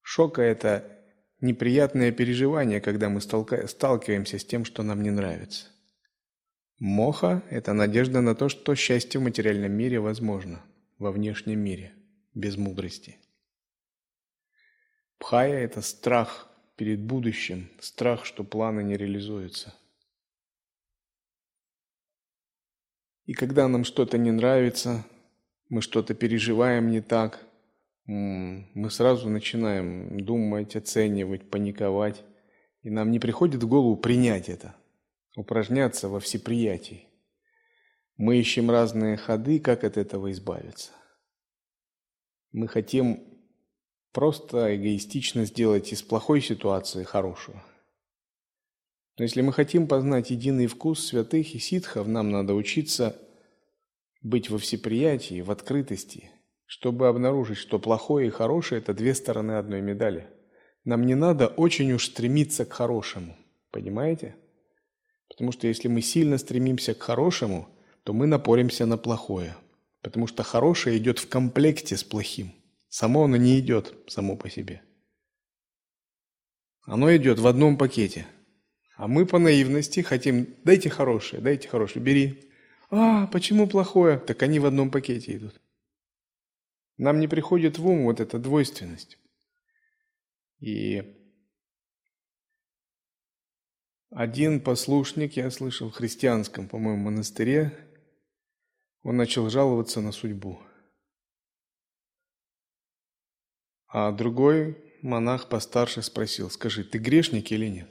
Шока– 0.00 0.42
это 0.42 0.93
неприятное 1.40 2.12
переживание, 2.12 2.80
когда 2.80 3.08
мы 3.08 3.20
сталкиваемся 3.20 4.38
с 4.38 4.44
тем, 4.44 4.64
что 4.64 4.82
нам 4.82 5.02
не 5.02 5.10
нравится. 5.10 5.66
Моха– 6.78 7.42
это 7.50 7.72
надежда 7.72 8.20
на 8.20 8.34
то, 8.34 8.48
что 8.48 8.74
счастье 8.74 9.20
в 9.20 9.24
материальном 9.24 9.72
мире 9.72 10.00
возможно– 10.00 10.64
во 10.98 11.12
внешнем 11.12 11.60
мире, 11.60 11.94
без 12.34 12.56
мудрости. 12.56 13.18
Пхая– 15.18 15.64
это 15.64 15.82
страх 15.82 16.48
перед 16.76 17.00
будущим, 17.00 17.70
страх, 17.80 18.24
что 18.24 18.44
планы 18.44 18.82
не 18.82 18.96
реализуются. 18.96 19.74
И 23.26 23.32
когда 23.32 23.68
нам 23.68 23.84
что-то 23.84 24.18
не 24.18 24.30
нравится, 24.30 25.04
мы 25.68 25.80
что-то 25.80 26.14
переживаем 26.14 26.90
не 26.90 27.00
так, 27.00 27.46
мы 28.06 28.90
сразу 28.90 29.28
начинаем 29.30 30.20
думать, 30.20 30.76
оценивать, 30.76 31.48
паниковать, 31.48 32.22
и 32.82 32.90
нам 32.90 33.10
не 33.10 33.18
приходит 33.18 33.62
в 33.62 33.68
голову 33.68 33.96
принять 33.96 34.48
это, 34.48 34.76
упражняться 35.36 36.08
во 36.08 36.20
всеприятии. 36.20 37.08
Мы 38.16 38.38
ищем 38.38 38.70
разные 38.70 39.16
ходы, 39.16 39.58
как 39.58 39.84
от 39.84 39.96
этого 39.96 40.30
избавиться. 40.32 40.92
Мы 42.52 42.68
хотим 42.68 43.24
просто 44.12 44.76
эгоистично 44.76 45.44
сделать 45.44 45.92
из 45.92 46.02
плохой 46.02 46.40
ситуации 46.40 47.02
хорошую. 47.02 47.60
Но 49.16 49.24
если 49.24 49.40
мы 49.40 49.52
хотим 49.52 49.88
познать 49.88 50.30
единый 50.30 50.66
вкус 50.66 51.06
святых 51.06 51.54
и 51.54 51.58
ситхов, 51.58 52.06
нам 52.06 52.30
надо 52.30 52.54
учиться 52.54 53.16
быть 54.22 54.50
во 54.50 54.58
всеприятии, 54.58 55.40
в 55.40 55.50
открытости, 55.50 56.30
чтобы 56.66 57.08
обнаружить, 57.08 57.58
что 57.58 57.78
плохое 57.78 58.28
и 58.28 58.30
хорошее– 58.30 58.80
это 58.82 58.94
две 58.94 59.14
стороны 59.14 59.52
одной 59.52 59.80
медали. 59.80 60.28
Нам 60.84 61.06
не 61.06 61.14
надо 61.14 61.48
очень 61.48 61.92
уж 61.92 62.06
стремиться 62.06 62.64
к 62.64 62.72
хорошему, 62.72 63.36
понимаете? 63.70 64.36
Потому 65.28 65.52
что 65.52 65.66
если 65.66 65.88
мы 65.88 66.02
сильно 66.02 66.38
стремимся 66.38 66.94
к 66.94 67.02
хорошему– 67.02 67.68
то 68.04 68.12
мы 68.12 68.26
напоримся 68.26 68.86
на 68.86 68.96
плохое. 68.96 69.56
Потому 70.02 70.26
что 70.26 70.42
хорошее 70.42 70.98
идет 70.98 71.18
в 71.18 71.28
комплекте 71.28 71.96
с 71.96 72.04
плохим. 72.04 72.52
Само 72.88 73.24
оно 73.24 73.36
не 73.36 73.58
идет 73.58 73.94
само 74.06 74.36
по 74.36 74.50
себе. 74.50 74.82
Оно 76.82 77.14
идет 77.16 77.38
в 77.38 77.46
одном 77.46 77.78
пакете. 77.78 78.26
А 78.96 79.08
мы 79.08 79.26
по 79.26 79.38
наивности 79.38 80.00
хотим, 80.00 80.54
дайте 80.62 80.90
хорошее, 80.90 81.42
дайте 81.42 81.66
хорошее, 81.66 82.04
бери. 82.04 82.50
А, 82.90 83.26
почему 83.28 83.66
плохое? 83.66 84.18
Так 84.18 84.42
они 84.42 84.60
в 84.60 84.66
одном 84.66 84.90
пакете 84.90 85.34
идут. 85.36 85.60
Нам 86.96 87.20
не 87.20 87.28
приходит 87.28 87.78
в 87.78 87.86
ум 87.86 88.04
вот 88.04 88.20
эта 88.20 88.38
двойственность. 88.38 89.18
И 90.60 91.02
Один 94.14 94.60
послушник, 94.60 95.36
я 95.36 95.50
слышал, 95.50 95.90
в 95.90 95.94
христианском, 95.94 96.68
по-моему, 96.68 97.02
монастыре, 97.02 97.76
он 99.02 99.16
начал 99.16 99.50
жаловаться 99.50 100.00
на 100.00 100.12
судьбу. 100.12 100.62
А 103.88 104.12
другой 104.12 104.78
монах 105.02 105.48
постарше 105.48 106.00
спросил, 106.00 106.48
скажи, 106.48 106.84
ты 106.84 106.98
грешник 106.98 107.50
или 107.50 107.66
нет? 107.66 107.90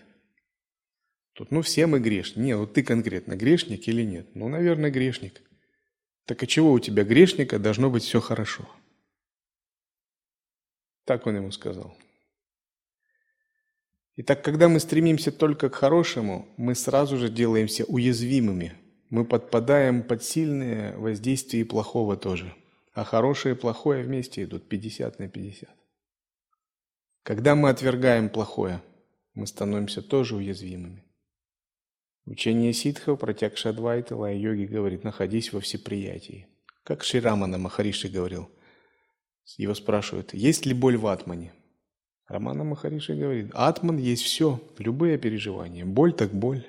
Тут, 1.33 1.51
ну, 1.51 1.61
все 1.61 1.87
мы 1.87 1.99
грешники. 1.99 2.39
Нет, 2.39 2.57
вот 2.57 2.73
ты 2.73 2.83
конкретно 2.83 3.35
грешник 3.35 3.85
или 3.89 4.03
нет? 4.03 4.33
Ну, 4.33 4.47
наверное, 4.47 4.91
грешник. 4.91 5.41
Так 6.25 6.41
а 6.41 6.47
чего 6.47 6.71
у 6.71 6.79
тебя 6.79 7.03
грешника 7.03 7.59
должно 7.59 7.89
быть 7.89 8.03
все 8.03 8.21
хорошо? 8.21 8.69
Так 11.05 11.27
он 11.27 11.35
ему 11.35 11.51
сказал. 11.51 11.95
Итак, 14.15 14.43
когда 14.43 14.69
мы 14.69 14.79
стремимся 14.79 15.31
только 15.31 15.69
к 15.69 15.75
хорошему, 15.75 16.47
мы 16.57 16.75
сразу 16.75 17.17
же 17.17 17.29
делаемся 17.29 17.83
уязвимыми. 17.85 18.73
Мы 19.09 19.25
подпадаем 19.25 20.03
под 20.03 20.23
сильное 20.23 20.95
воздействие 20.97 21.65
плохого 21.65 22.15
тоже. 22.15 22.53
А 22.93 23.03
хорошее 23.03 23.55
и 23.55 23.57
плохое 23.57 24.03
вместе 24.03 24.43
идут 24.43 24.69
50 24.69 25.19
на 25.19 25.27
50. 25.27 25.69
Когда 27.23 27.55
мы 27.55 27.69
отвергаем 27.69 28.29
плохое, 28.29 28.83
мы 29.33 29.47
становимся 29.47 30.01
тоже 30.03 30.35
уязвимыми. 30.35 31.03
Учение 32.25 32.71
ситхов 32.71 33.19
про 33.19 33.33
Тякшадвайта 33.33 34.15
Лай-йоги 34.15 34.65
говорит, 34.65 35.03
находись 35.03 35.51
во 35.51 35.59
всеприятии. 35.59 36.47
Как 36.83 37.03
Ширамана 37.03 37.57
Махариши 37.57 38.09
говорил. 38.09 38.49
Его 39.57 39.73
спрашивают, 39.73 40.33
есть 40.33 40.65
ли 40.65 40.73
боль 40.73 40.97
в 40.97 41.07
атмане? 41.07 41.53
Романа 42.27 42.63
Махариши 42.63 43.15
говорит, 43.15 43.51
атман 43.53 43.97
есть 43.97 44.23
все, 44.23 44.61
любые 44.77 45.17
переживания. 45.17 45.85
Боль 45.85 46.13
так 46.13 46.33
боль. 46.33 46.65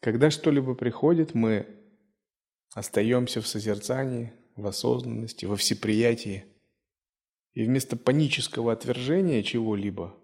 Когда 0.00 0.30
что-либо 0.30 0.74
приходит, 0.74 1.34
мы 1.34 1.66
остаемся 2.74 3.40
в 3.40 3.46
созерцании, 3.46 4.32
в 4.56 4.66
осознанности, 4.66 5.44
во 5.44 5.56
всеприятии. 5.56 6.44
И 7.52 7.64
вместо 7.64 7.96
панического 7.96 8.72
отвержения 8.72 9.42
чего-либо, 9.42 10.16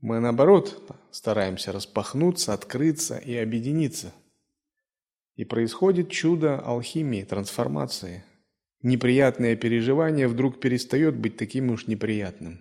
мы 0.00 0.18
наоборот 0.18 0.82
стараемся 1.10 1.70
распахнуться, 1.70 2.54
открыться 2.54 3.18
и 3.18 3.36
объединиться. 3.36 4.12
И 5.36 5.44
происходит 5.44 6.10
чудо 6.10 6.58
алхимии, 6.58 7.22
трансформации– 7.22 8.24
неприятное 8.82 9.56
переживание 9.56 10.28
вдруг 10.28 10.60
перестает 10.60 11.16
быть 11.16 11.36
таким 11.36 11.70
уж 11.70 11.86
неприятным, 11.86 12.60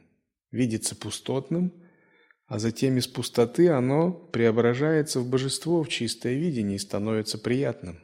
видится 0.52 0.96
пустотным, 0.96 1.74
а 2.46 2.60
затем 2.60 2.98
из 2.98 3.08
пустоты 3.08 3.70
оно 3.70 4.12
преображается 4.12 5.20
в 5.20 5.30
божество, 5.30 5.84
в 5.84 5.90
чистое 5.90 6.36
видение 6.36 6.76
и 6.76 6.80
становится 6.80 7.38
приятным. 7.38 8.00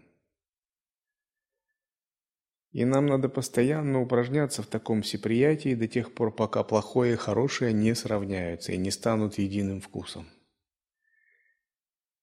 И 2.72 2.86
нам 2.86 3.08
надо 3.08 3.28
постоянно 3.28 4.02
упражняться 4.02 4.62
в 4.62 4.68
таком 4.68 5.02
всеприятии 5.02 5.74
до 5.74 5.88
тех 5.88 6.14
пор, 6.14 6.34
пока 6.34 6.64
плохое 6.64 7.14
и 7.14 7.18
хорошее 7.18 7.74
не 7.74 7.96
сравняются 7.96 8.72
и 8.72 8.78
не 8.78 8.92
станут 8.92 9.38
единым 9.38 9.82
вкусом. 9.82 10.28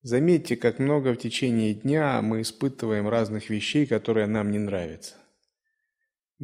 Заметьте, 0.03 0.57
как 0.57 0.79
много 0.79 1.15
в 1.15 1.17
течение 1.17 1.75
дня 1.75 2.21
мы 2.23 2.43
испытываем 2.43 3.09
разных 3.09 3.49
вещей, 3.49 3.87
которые 3.87 4.27
нам 4.27 4.51
не 4.51 4.59
нравятся. 4.59 5.15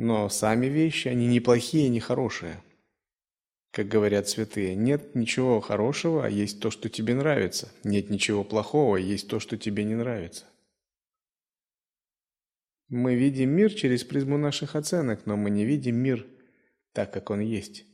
Но 0.03 0.31
сами 0.31 0.65
вещи, 0.65 1.09
они 1.09 1.27
не 1.27 1.41
плохие, 1.41 1.91
не 1.91 2.01
хорошие. 2.01 2.63
Как 3.71 3.87
говорят 3.87 4.31
святые, 4.31 4.75
нет 4.75 5.15
ничего 5.15 5.61
хорошего, 5.61 6.25
а 6.25 6.31
есть 6.31 6.59
то, 6.59 6.71
что 6.71 6.89
тебе 6.89 7.15
нравится. 7.15 7.71
Нет 7.85 8.09
ничего 8.09 8.43
плохого, 8.43 8.97
а 8.97 8.99
есть 8.99 9.29
то, 9.29 9.41
что 9.41 9.59
тебе 9.59 9.85
не 9.85 9.95
нравится. 9.95 10.47
Мы 12.89 13.15
видим 13.15 13.51
мир 13.51 13.75
через 13.75 14.03
призму 14.03 14.39
наших 14.39 14.75
оценок, 14.75 15.27
но 15.27 15.37
мы 15.37 15.51
не 15.51 15.67
видим 15.67 15.97
мир 15.97 16.27
так, 16.95 17.13
как 17.13 17.29
он 17.29 17.41
есть. 17.41 17.85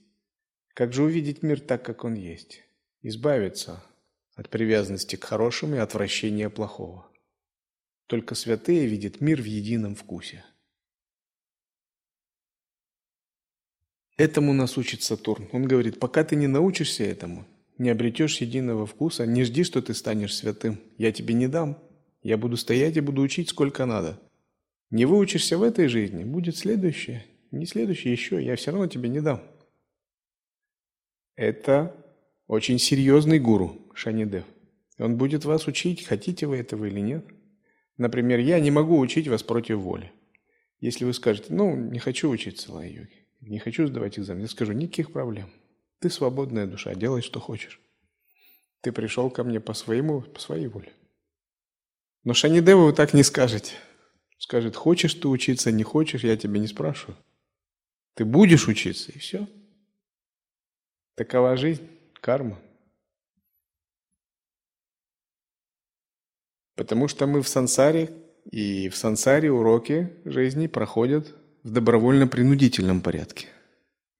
Как 0.74 0.92
же 0.92 1.02
увидеть 1.02 1.42
мир 1.42 1.58
так, 1.58 1.84
как 1.84 2.04
он 2.04 2.14
есть? 2.14 2.62
Избавиться 3.02 3.82
от 4.36 4.48
привязанности 4.48 5.16
к 5.16 5.24
хорошему 5.24 5.74
и 5.74 5.78
отвращения 5.78 6.50
плохого. 6.50 7.10
Только 8.06 8.36
святые 8.36 8.86
видят 8.86 9.20
мир 9.20 9.42
в 9.42 9.46
едином 9.46 9.96
вкусе. 9.96 10.44
Этому 14.16 14.52
нас 14.54 14.78
учит 14.78 15.02
Сатурн. 15.02 15.48
Он 15.52 15.66
говорит, 15.66 16.00
пока 16.00 16.24
ты 16.24 16.36
не 16.36 16.46
научишься 16.46 17.04
этому, 17.04 17.46
не 17.76 17.90
обретешь 17.90 18.40
единого 18.40 18.86
вкуса, 18.86 19.26
не 19.26 19.44
жди, 19.44 19.62
что 19.62 19.82
ты 19.82 19.92
станешь 19.92 20.34
святым. 20.34 20.80
Я 20.96 21.12
тебе 21.12 21.34
не 21.34 21.48
дам. 21.48 21.78
Я 22.22 22.38
буду 22.38 22.56
стоять 22.56 22.96
и 22.96 23.00
буду 23.00 23.20
учить 23.22 23.50
сколько 23.50 23.84
надо. 23.84 24.18
Не 24.90 25.04
выучишься 25.04 25.58
в 25.58 25.62
этой 25.62 25.88
жизни, 25.88 26.24
будет 26.24 26.56
следующее. 26.56 27.26
Не 27.50 27.66
следующее 27.66 28.12
еще, 28.12 28.42
я 28.42 28.56
все 28.56 28.70
равно 28.70 28.86
тебе 28.86 29.08
не 29.08 29.20
дам. 29.20 29.42
Это 31.34 31.94
очень 32.46 32.78
серьезный 32.78 33.38
гуру 33.38 33.90
Шанидев. 33.94 34.44
Он 34.98 35.16
будет 35.18 35.44
вас 35.44 35.66
учить, 35.66 36.04
хотите 36.04 36.46
вы 36.46 36.56
этого 36.56 36.86
или 36.86 37.00
нет. 37.00 37.26
Например, 37.98 38.38
я 38.38 38.60
не 38.60 38.70
могу 38.70 38.98
учить 38.98 39.28
вас 39.28 39.42
против 39.42 39.78
воли. 39.78 40.12
Если 40.80 41.04
вы 41.04 41.12
скажете, 41.12 41.52
ну, 41.52 41.76
не 41.76 41.98
хочу 41.98 42.30
учиться 42.30 42.72
лай-йоги, 42.72 43.25
не 43.40 43.58
хочу 43.58 43.86
сдавать 43.86 44.18
экзамен. 44.18 44.42
Я 44.42 44.48
скажу, 44.48 44.72
никаких 44.72 45.12
проблем. 45.12 45.50
Ты 46.00 46.10
свободная 46.10 46.66
душа, 46.66 46.94
делай, 46.94 47.22
что 47.22 47.40
хочешь. 47.40 47.80
Ты 48.80 48.92
пришел 48.92 49.30
ко 49.30 49.44
мне 49.44 49.60
по 49.60 49.74
своему, 49.74 50.22
по 50.22 50.40
своей 50.40 50.68
воле. 50.68 50.92
Но 52.24 52.34
Шанидеву 52.34 52.86
вы 52.86 52.92
так 52.92 53.14
не 53.14 53.22
скажете. 53.22 53.74
Скажет, 54.38 54.76
хочешь 54.76 55.14
ты 55.14 55.28
учиться, 55.28 55.72
не 55.72 55.82
хочешь, 55.82 56.24
я 56.24 56.36
тебя 56.36 56.60
не 56.60 56.66
спрашиваю. 56.66 57.16
Ты 58.14 58.24
будешь 58.24 58.68
учиться, 58.68 59.12
и 59.12 59.18
все. 59.18 59.48
Такова 61.14 61.56
жизнь, 61.56 61.88
карма. 62.20 62.58
Потому 66.74 67.08
что 67.08 67.26
мы 67.26 67.42
в 67.42 67.48
сансаре, 67.48 68.10
и 68.50 68.88
в 68.88 68.96
сансаре 68.96 69.50
уроки 69.50 70.12
жизни 70.24 70.66
проходят 70.66 71.34
в 71.66 71.72
добровольно-принудительном 71.72 73.00
порядке. 73.00 73.48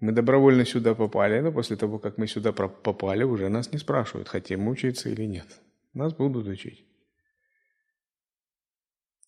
Мы 0.00 0.10
добровольно 0.10 0.64
сюда 0.64 0.96
попали, 0.96 1.38
но 1.40 1.52
после 1.52 1.76
того, 1.76 2.00
как 2.00 2.18
мы 2.18 2.26
сюда 2.26 2.52
попали, 2.52 3.22
уже 3.22 3.48
нас 3.48 3.70
не 3.70 3.78
спрашивают, 3.78 4.28
хотим 4.28 4.62
мы 4.62 4.72
учиться 4.72 5.08
или 5.08 5.26
нет. 5.26 5.46
Нас 5.94 6.12
будут 6.12 6.48
учить. 6.48 6.84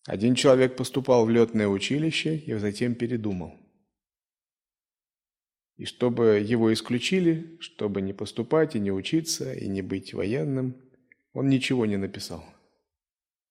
Один 0.05 0.35
человек 0.35 0.75
поступал 0.75 1.25
в 1.25 1.29
летное 1.29 1.69
училище 1.69 2.35
и 2.35 2.53
затем 2.55 2.93
передумал. 2.93 3.53
И 5.77 5.85
чтобы 5.85 6.45
его 6.45 6.73
исключили, 6.73 7.57
чтобы 7.61 8.01
не 8.01 8.11
поступать 8.11 8.75
и 8.75 8.81
не 8.81 8.91
учиться, 8.91 9.53
и 9.53 9.69
не 9.69 9.81
быть 9.81 10.13
военным, 10.13 10.75
он 11.31 11.47
ничего 11.47 11.85
не 11.85 11.95
написал. 11.95 12.43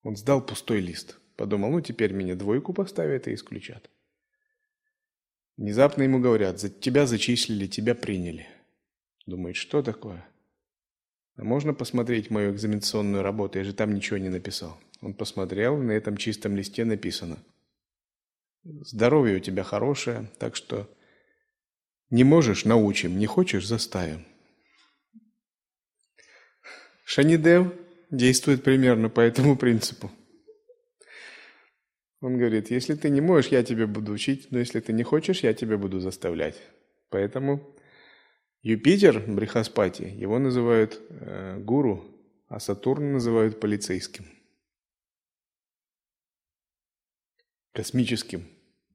Он 0.03 0.15
сдал 0.15 0.45
пустой 0.45 0.81
лист. 0.81 1.19
Подумал, 1.37 1.71
ну 1.71 1.81
теперь 1.81 2.13
меня 2.13 2.35
двойку 2.35 2.75
поставят 2.75 3.29
и 3.29 3.35
исключат. 3.35 3.89
Внезапно 5.59 6.05
ему 6.05 6.21
говорят, 6.21 6.61
за 6.61 6.71
тебя 6.71 7.05
зачислили, 7.05 7.67
тебя 7.67 7.97
приняли. 7.97 8.47
Думает, 9.27 9.57
что 9.57 9.83
такое? 9.83 10.25
А 11.35 11.43
можно 11.43 11.75
посмотреть 11.75 12.31
мою 12.31 12.53
экзаменационную 12.53 13.25
работу? 13.25 13.59
Я 13.59 13.65
же 13.65 13.73
там 13.75 13.93
ничего 13.93 14.19
не 14.19 14.29
написал. 14.29 14.79
Он 15.01 15.15
посмотрел, 15.15 15.77
на 15.77 15.91
этом 15.91 16.17
чистом 16.17 16.57
листе 16.57 16.85
написано. 16.85 17.39
Здоровье 18.63 19.39
у 19.39 19.41
тебя 19.41 19.65
хорошее, 19.65 20.31
так 20.39 20.55
что 20.55 20.89
не 22.11 22.23
можешь– 22.23 22.65
научим, 22.65 23.19
не 23.19 23.27
хочешь– 23.27 23.67
заставим. 23.67 24.25
Шанидев 27.05 27.73
действует 28.11 28.63
примерно 28.63 29.09
по 29.09 29.21
этому 29.21 29.57
принципу. 29.57 30.13
Он 32.21 32.37
говорит, 32.37 32.71
если 32.71 32.95
ты 32.95 33.11
не 33.11 33.21
можешь, 33.21 33.53
я 33.53 33.63
тебя 33.63 33.87
буду 33.87 34.13
учить, 34.13 34.49
но 34.51 34.59
если 34.59 34.81
ты 34.81 34.93
не 34.93 35.05
хочешь, 35.05 35.41
я 35.45 35.55
тебя 35.55 35.79
буду 35.79 36.01
заставлять. 36.01 36.61
Поэтому 37.11 37.75
Юпитер, 38.63 39.21
Брихаспати, 39.21 40.03
его 40.03 40.39
называют 40.39 41.01
э, 41.11 41.59
гуру, 41.59 42.05
а 42.49 42.59
Сатурн 42.59 43.13
называют 43.13 43.61
полицейским. 43.61 44.27
Космическим 47.73 48.49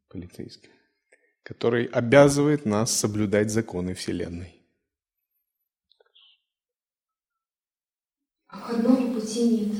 полицейским, 0.09 0.71
который 1.43 1.85
обязывает 1.85 2.65
нас 2.65 2.91
соблюдать 2.91 3.49
законы 3.49 3.93
Вселенной. 3.93 4.53
Обходного 8.47 9.13
пути 9.13 9.49
нет. 9.49 9.77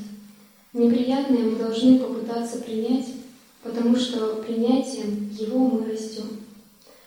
Неприятное 0.72 1.44
мы 1.44 1.58
должны 1.58 2.00
попытаться 2.00 2.62
принять, 2.64 3.23
потому 3.64 3.96
что 3.96 4.44
принятием 4.46 5.30
Его 5.32 5.60
мы 5.68 5.92
растем, 5.92 6.42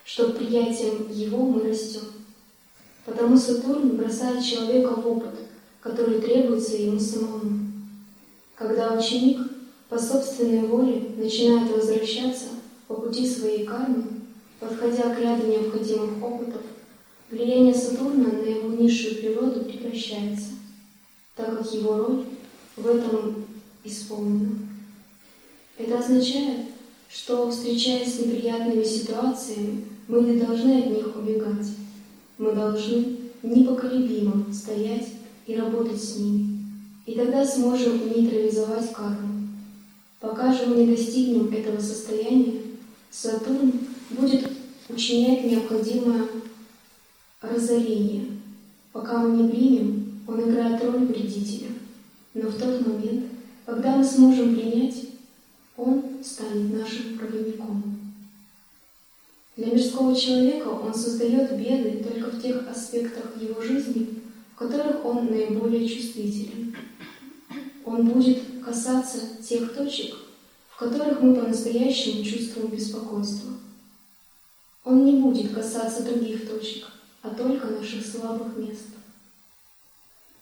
что 0.05 0.31
приятием 0.31 1.11
Его 1.13 1.45
мы 1.45 1.63
растем. 1.63 2.03
Потому 3.05 3.37
Сатурн 3.37 3.97
бросает 3.97 4.45
человека 4.45 5.01
в 5.01 5.07
опыт, 5.07 5.35
который 5.81 6.21
требуется 6.21 6.77
ему 6.77 6.99
самому. 6.99 7.67
Когда 8.57 8.99
ученик 8.99 9.39
по 9.89 9.99
собственной 9.99 10.67
воле 10.67 11.11
начинает 11.17 11.71
возвращаться 11.71 12.47
по 12.89 12.95
пути 12.95 13.29
своей 13.29 13.65
кармы, 13.65 14.05
подходя 14.59 15.15
к 15.15 15.21
ряду 15.21 15.47
необходимых 15.47 16.23
опытов, 16.23 16.63
влияние 17.31 17.75
Сатурна 17.75 18.31
на 18.33 18.47
его 18.47 18.71
низшую 18.71 19.17
природу 19.17 19.65
прекращается, 19.65 20.55
так 21.37 21.59
как 21.59 21.73
его 21.73 21.99
роль 21.99 22.25
в 22.77 22.87
этом 22.87 23.45
исполнена. 23.85 24.76
Это 25.79 25.99
означает, 25.99 26.67
что, 27.09 27.51
встречаясь 27.51 28.15
с 28.15 28.19
неприятными 28.21 28.83
ситуациями, 28.83 29.85
мы 30.09 30.21
не 30.23 30.41
должны 30.41 30.79
от 30.79 30.91
них 30.91 31.17
убегать. 31.17 31.67
Мы 32.39 32.53
должны 32.53 33.17
непоколебимо 33.43 34.53
стоять 34.53 35.09
и 35.47 35.55
работать 35.57 36.03
с 36.03 36.17
ними. 36.17 36.61
И 37.05 37.13
тогда 37.13 37.45
сможем 37.45 38.09
нейтрализовать 38.09 38.93
карму. 38.93 39.49
Пока 40.21 40.53
же 40.53 40.67
мы 40.67 40.77
не 40.77 40.97
достигнем 40.97 41.53
этого 41.53 41.81
состояния, 41.81 42.55
Сатурн 43.11 43.73
будет 44.11 44.51
учинять 44.89 45.45
необходимое 45.45 46.27
разорение. 47.41 48.27
Пока 48.93 49.19
мы 49.19 49.43
не 49.43 49.49
примем, 49.49 50.23
он 50.27 50.41
играет 50.41 50.83
роль 50.83 51.05
вредителя. 51.05 51.69
Но 52.35 52.49
в 52.49 52.59
тот 52.59 52.87
момент, 52.87 53.27
когда 53.65 53.97
мы 53.97 54.05
сможем 54.05 54.55
принять, 54.55 55.06
он 55.77 56.25
станет 56.25 56.79
нашим 56.79 57.19
проводником. 57.19 57.97
Для 59.57 59.73
мирского 59.73 60.15
человека 60.15 60.69
он 60.69 60.95
создает 60.95 61.57
беды 61.59 62.05
только 62.05 62.31
в 62.31 62.43
тех 62.43 62.69
аспектах 62.69 63.41
его 63.41 63.61
жизни, 63.63 64.21
в 64.55 64.59
которых 64.59 65.05
он 65.05 65.27
наиболее 65.27 65.89
чувствителен. 65.89 66.75
Он 67.85 68.07
будет 68.07 68.43
касаться 68.65 69.19
тех 69.43 69.75
точек, 69.75 70.17
в 70.69 70.79
которых 70.79 71.23
мы 71.23 71.35
по-настоящему 71.35 72.25
чувствуем 72.25 72.69
беспокойство. 72.69 73.53
Он 74.85 75.05
не 75.05 75.21
будет 75.21 75.55
касаться 75.55 76.03
других 76.03 76.49
точек, 76.49 76.91
а 77.23 77.31
только 77.31 77.69
наших 77.69 78.05
слабых 78.05 78.57
мест. 78.57 78.89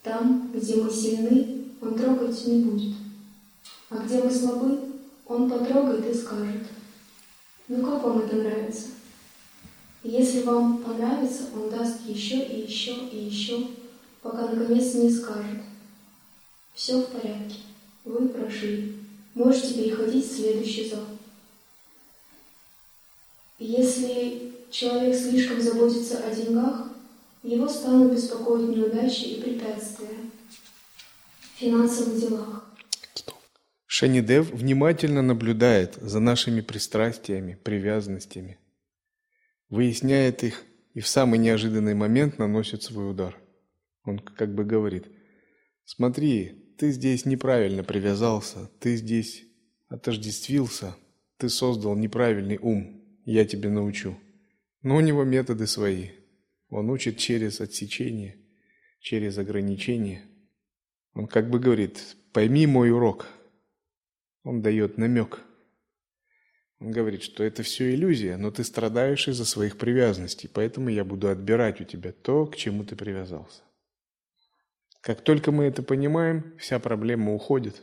Там, 0.02 0.50
где 0.52 0.82
мы 0.82 0.90
сильны, 0.90 1.64
он 1.80 1.94
трогать 1.94 2.46
не 2.46 2.64
будет. 2.64 2.96
А 3.90 3.98
где 3.98 4.22
мы 4.22 4.30
слабы, 4.30 4.93
он 5.26 5.50
потрогает 5.50 6.06
и 6.06 6.14
скажет, 6.14 6.66
ну 7.68 7.84
как 7.84 8.02
вам 8.02 8.20
это 8.20 8.36
нравится? 8.36 8.88
если 10.04 10.42
вам 10.42 10.78
понравится, 10.78 11.44
он 11.54 11.70
даст 11.70 12.06
еще 12.06 12.44
и 12.44 12.66
еще 12.66 12.94
и 13.10 13.24
еще, 13.24 13.68
пока 14.22 14.48
наконец 14.48 14.94
не 14.94 15.10
скажет. 15.10 15.62
Все 16.74 17.00
в 17.00 17.06
порядке, 17.06 17.56
вы 18.04 18.28
прошли, 18.28 18.98
можете 19.34 19.74
переходить 19.74 20.26
в 20.26 20.36
следующий 20.36 20.90
зал. 20.90 21.04
Если 23.58 24.52
человек 24.70 25.16
слишком 25.16 25.60
заботится 25.62 26.18
о 26.18 26.34
деньгах, 26.34 26.88
его 27.42 27.66
станут 27.66 28.12
беспокоить 28.12 28.76
неудачи 28.76 29.24
и 29.24 29.40
препятствия 29.40 30.16
в 31.40 31.58
финансовых 31.58 32.20
делах. 32.20 32.63
Шанидев 33.96 34.50
внимательно 34.50 35.22
наблюдает 35.22 35.94
за 36.00 36.18
нашими 36.18 36.62
пристрастиями, 36.62 37.56
привязанностями, 37.62 38.58
выясняет 39.68 40.42
их 40.42 40.64
и 40.94 41.00
в 41.00 41.06
самый 41.06 41.38
неожиданный 41.38 41.94
момент 41.94 42.40
наносит 42.40 42.82
свой 42.82 43.08
удар. 43.08 43.38
Он 44.02 44.18
как 44.18 44.52
бы 44.52 44.64
говорит, 44.64 45.06
смотри, 45.84 46.74
ты 46.76 46.90
здесь 46.90 47.24
неправильно 47.24 47.84
привязался, 47.84 48.68
ты 48.80 48.96
здесь 48.96 49.44
отождествился, 49.86 50.96
ты 51.36 51.48
создал 51.48 51.94
неправильный 51.94 52.58
ум, 52.60 53.00
я 53.24 53.44
тебе 53.44 53.70
научу. 53.70 54.18
Но 54.82 54.96
у 54.96 55.00
него 55.00 55.22
методы 55.22 55.68
свои. 55.68 56.08
Он 56.68 56.90
учит 56.90 57.16
через 57.18 57.60
отсечение, 57.60 58.44
через 58.98 59.38
ограничение. 59.38 60.24
Он 61.12 61.28
как 61.28 61.48
бы 61.48 61.60
говорит, 61.60 62.16
пойми 62.32 62.66
мой 62.66 62.90
урок– 62.90 63.28
он 64.44 64.62
дает 64.62 64.98
намек. 64.98 65.40
Он 66.78 66.90
говорит, 66.90 67.22
что 67.22 67.42
это 67.42 67.62
все 67.62 67.94
иллюзия, 67.94 68.36
но 68.36 68.50
ты 68.50 68.62
страдаешь 68.62 69.26
из-за 69.26 69.44
своих 69.44 69.78
привязанностей, 69.78 70.48
поэтому 70.52 70.90
я 70.90 71.04
буду 71.04 71.28
отбирать 71.28 71.80
у 71.80 71.84
тебя 71.84 72.12
то, 72.12 72.46
к 72.46 72.56
чему 72.56 72.84
ты 72.84 72.94
привязался. 72.94 73.62
Как 75.00 75.22
только 75.22 75.50
мы 75.50 75.64
это 75.64 75.82
понимаем, 75.82 76.54
вся 76.58 76.78
проблема 76.78 77.34
уходит. 77.34 77.82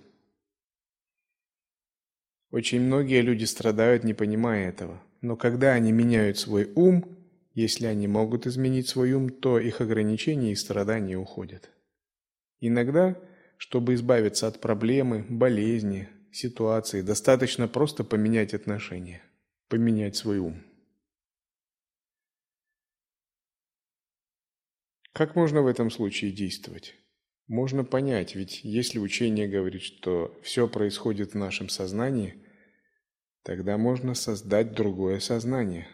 Очень 2.51 2.81
многие 2.81 3.21
люди 3.21 3.45
страдают, 3.45 4.03
не 4.03 4.13
понимая 4.13 4.69
этого. 4.69 5.01
Но 5.21 5.35
когда 5.35 5.73
они 5.73 5.91
меняют 5.91 6.37
свой 6.37 6.71
ум, 6.75 7.17
если 7.53 7.85
они 7.85 8.07
могут 8.07 8.45
изменить 8.47 8.89
свой 8.89 9.13
ум, 9.13 9.29
то 9.29 9.59
их 9.59 9.81
ограничения 9.81 10.51
и 10.51 10.55
страдания 10.55 11.15
уходят. 11.15 11.69
Иногда, 12.59 13.17
чтобы 13.57 13.93
избавиться 13.93 14.47
от 14.47 14.59
проблемы, 14.59 15.25
болезни, 15.29 16.09
ситуации 16.31 17.01
достаточно 17.01 17.67
просто 17.67 18.03
поменять 18.03 18.53
отношения, 18.53 19.21
поменять 19.67 20.15
свой 20.15 20.39
ум. 20.39 20.63
Как 25.13 25.35
можно 25.35 25.61
в 25.61 25.67
этом 25.67 25.91
случае 25.91 26.31
действовать? 26.31 26.95
Можно 27.47 27.83
понять, 27.83 28.35
ведь 28.35 28.63
если 28.63 28.97
учение 28.97 29.47
говорит, 29.47 29.81
что 29.81 30.39
все 30.41 30.69
происходит 30.69 31.33
в 31.33 31.37
нашем 31.37 31.67
сознании, 31.67 32.35
тогда 33.43 33.77
можно 33.77 34.13
создать 34.13 34.73
другое 34.73 35.19
сознание, 35.19 35.89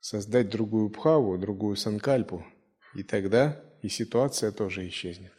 создать 0.00 0.50
другую 0.50 0.90
пхаву, 0.90 1.38
другую 1.38 1.76
санкальпу, 1.76 2.44
и 2.94 3.02
тогда 3.02 3.64
и 3.80 3.88
ситуация 3.88 4.52
тоже 4.52 4.86
исчезнет. 4.86 5.32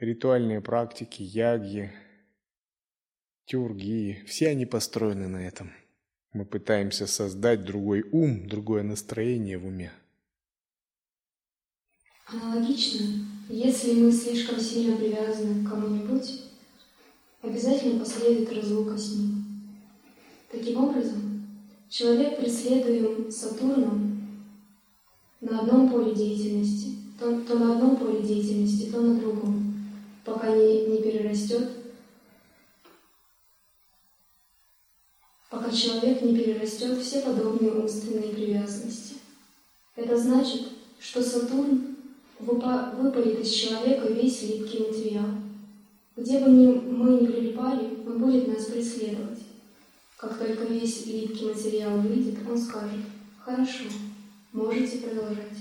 Ритуальные 0.00 0.62
практики, 0.62 1.22
ягьи, 1.22 1.92
тюргии, 3.44 4.24
все 4.26 4.48
они 4.48 4.64
построены 4.64 5.28
на 5.28 5.46
этом. 5.46 5.72
Мы 6.32 6.46
пытаемся 6.46 7.06
создать 7.06 7.66
другой 7.66 8.06
ум, 8.10 8.48
другое 8.48 8.82
настроение 8.82 9.58
в 9.58 9.66
уме. 9.66 9.92
Аналогично, 12.26 13.06
если 13.50 13.92
мы 14.00 14.10
слишком 14.10 14.58
сильно 14.58 14.96
привязаны 14.96 15.66
к 15.66 15.68
кому-нибудь, 15.68 16.44
обязательно 17.42 18.02
последует 18.02 18.50
разлука 18.54 18.96
с 18.96 19.14
ним. 19.14 19.44
Таким 20.50 20.82
образом, 20.82 21.46
человек, 21.90 22.38
преследуем 22.38 23.30
Сатурном 23.30 24.48
на 25.42 25.60
одном 25.60 25.90
поле 25.90 26.14
деятельности, 26.14 26.96
то, 27.18 27.38
то 27.42 27.58
на 27.58 27.74
одном 27.74 27.98
поле 27.98 28.22
деятельности, 28.22 28.90
то 28.90 28.98
на 29.02 29.20
другом 29.20 29.69
пока 30.30 30.54
не, 30.54 30.86
не 30.86 31.02
перерастет, 31.02 31.68
пока 35.50 35.70
человек 35.72 36.22
не 36.22 36.36
перерастет 36.36 36.98
все 37.00 37.20
подобные 37.20 37.72
умственные 37.72 38.32
привязанности. 38.32 39.16
Это 39.96 40.16
значит, 40.16 40.68
что 41.00 41.22
Сатурн 41.22 41.96
выпалит 42.38 43.40
из 43.40 43.50
человека 43.50 44.12
весь 44.12 44.42
липкий 44.42 44.86
материал. 44.86 45.26
Где 46.16 46.38
бы 46.38 46.50
ни, 46.50 46.66
мы 46.66 47.20
ни 47.20 47.26
прилипали, 47.26 47.98
он 48.06 48.18
будет 48.18 48.46
нас 48.48 48.66
преследовать. 48.66 49.40
Как 50.16 50.38
только 50.38 50.64
весь 50.64 51.06
липкий 51.06 51.48
материал 51.48 51.98
выйдет, 51.98 52.38
он 52.48 52.56
скажет, 52.56 53.00
хорошо, 53.38 53.84
можете 54.52 54.98
продолжать. 54.98 55.58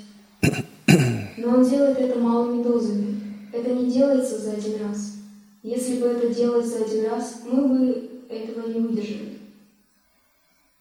Но 1.38 1.56
он 1.56 1.68
делает 1.68 1.98
это 1.98 2.20
малыми 2.20 2.64
дозами, 2.64 3.19
это 3.52 3.74
не 3.74 3.92
делается 3.92 4.38
за 4.38 4.54
один 4.54 4.82
раз. 4.84 5.16
Если 5.64 6.00
бы 6.00 6.08
это 6.08 6.34
делалось 6.34 6.68
за 6.68 6.86
один 6.86 7.06
раз, 7.06 7.42
мы 7.46 7.68
бы 7.68 8.26
этого 8.30 8.68
не 8.68 8.80
выдержали. 8.80 9.40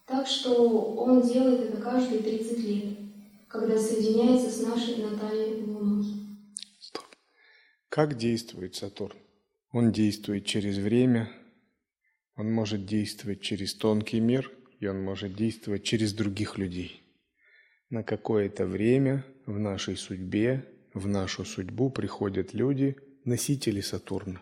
Так 0.05 0.25
что 0.27 0.95
он 0.95 1.21
делает 1.21 1.69
это 1.69 1.81
каждые 1.81 2.21
30 2.21 2.59
лет, 2.59 2.97
когда 3.47 3.77
соединяется 3.77 4.49
с 4.49 4.61
нашей 4.65 4.97
натальной 4.97 5.61
луной. 5.63 6.05
Стоп. 6.79 7.05
Как 7.89 8.17
действует 8.17 8.75
Сатурн? 8.75 9.17
Он 9.71 9.91
действует 9.91 10.45
через 10.45 10.77
время, 10.77 11.29
он 12.35 12.51
может 12.51 12.85
действовать 12.85 13.41
через 13.41 13.75
тонкий 13.75 14.19
мир, 14.19 14.51
и 14.79 14.87
он 14.87 15.03
может 15.03 15.35
действовать 15.35 15.83
через 15.83 16.13
других 16.13 16.57
людей. 16.57 17.03
На 17.89 18.01
какое-то 18.01 18.65
время 18.65 19.25
в 19.45 19.59
нашей 19.59 19.97
судьбе 19.97 20.65
в 20.93 21.07
нашу 21.07 21.45
судьбу 21.45 21.89
приходят 21.89 22.53
люди, 22.53 22.97
носители 23.25 23.81
Сатурна, 23.81 24.41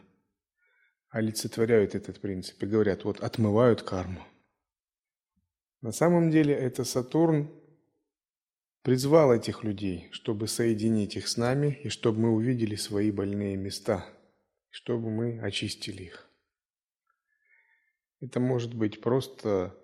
олицетворяют 1.10 1.96
этот 1.96 2.20
принцип 2.20 2.62
и 2.64 2.68
говорят, 2.68 3.04
вот 3.04 3.20
отмывают 3.20 3.82
карму. 3.82 4.24
На 5.82 5.92
самом 5.92 6.32
деле 6.32 6.54
это 6.54 6.84
Сатурн 6.84 7.50
призвал 8.82 9.34
этих 9.34 9.64
людей, 9.64 10.08
чтобы 10.12 10.48
соединить 10.48 11.16
их 11.16 11.28
с 11.28 11.38
нами 11.38 11.80
и 11.84 11.90
чтобы 11.90 12.20
мы 12.20 12.32
увидели 12.32 12.76
свои 12.76 13.12
больные 13.12 13.58
места, 13.58 14.06
чтобы 14.70 15.10
мы 15.10 15.40
очистили 15.42 16.04
их. 16.04 16.30
Это 18.20 18.40
может 18.40 18.74
быть 18.74 19.02
просто 19.02 19.78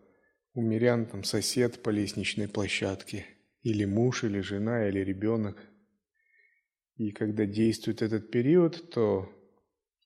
у 0.53 0.61
мирян 0.61 1.05
там 1.05 1.23
сосед 1.23 1.83
по 1.83 1.89
лестничной 1.89 2.47
площадке, 2.47 3.25
или 3.61 3.85
муж, 3.85 4.23
или 4.23 4.39
жена, 4.39 4.87
или 4.87 4.99
ребенок. 4.99 5.57
И 6.95 7.11
когда 7.11 7.45
действует 7.45 8.01
этот 8.01 8.29
период, 8.29 8.89
то 8.91 9.29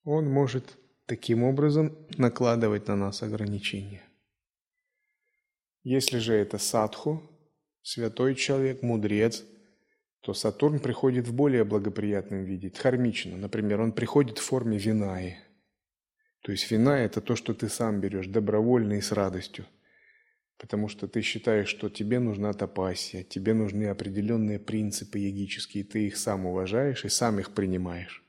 он 0.04 0.30
может 0.30 0.78
таким 1.06 1.44
образом 1.44 1.98
накладывать 2.18 2.88
на 2.88 2.96
нас 2.96 3.24
ограничения. 3.24 4.04
Если 5.84 6.18
же 6.18 6.34
это 6.34 6.58
садху, 6.58 7.24
святой 7.82 8.36
человек, 8.36 8.84
мудрец, 8.84 9.46
то 10.22 10.34
Сатурн 10.34 10.80
приходит 10.80 11.28
в 11.28 11.34
более 11.34 11.64
благоприятном 11.64 12.44
виде, 12.44 12.70
дхармично. 12.70 13.38
Например, 13.38 13.80
он 13.80 13.94
приходит 13.94 14.40
в 14.40 14.44
форме 14.44 14.78
винаи. 14.78 15.38
То 16.42 16.52
есть 16.52 16.70
вина– 16.70 17.00
это 17.00 17.22
то, 17.22 17.36
что 17.36 17.54
ты 17.54 17.70
сам 17.70 18.02
берешь 18.02 18.28
добровольно 18.28 18.94
и 18.94 19.02
с 19.02 19.12
радостью. 19.12 19.66
Потому 20.58 20.88
что 20.88 21.08
ты 21.08 21.22
считаешь, 21.22 21.68
что 21.68 21.90
тебе 21.90 22.20
нужна 22.20 22.52
тапасия, 22.54 23.24
тебе 23.24 23.54
нужны 23.54 23.86
определенные 23.86 24.60
принципы 24.60 25.20
йогические, 25.20 25.84
ты 25.84 26.08
их 26.08 26.18
сам 26.18 26.48
уважаешь 26.48 27.06
и 27.06 27.10
сам 27.10 27.40
их 27.40 27.52
принимаешь. 27.52 28.24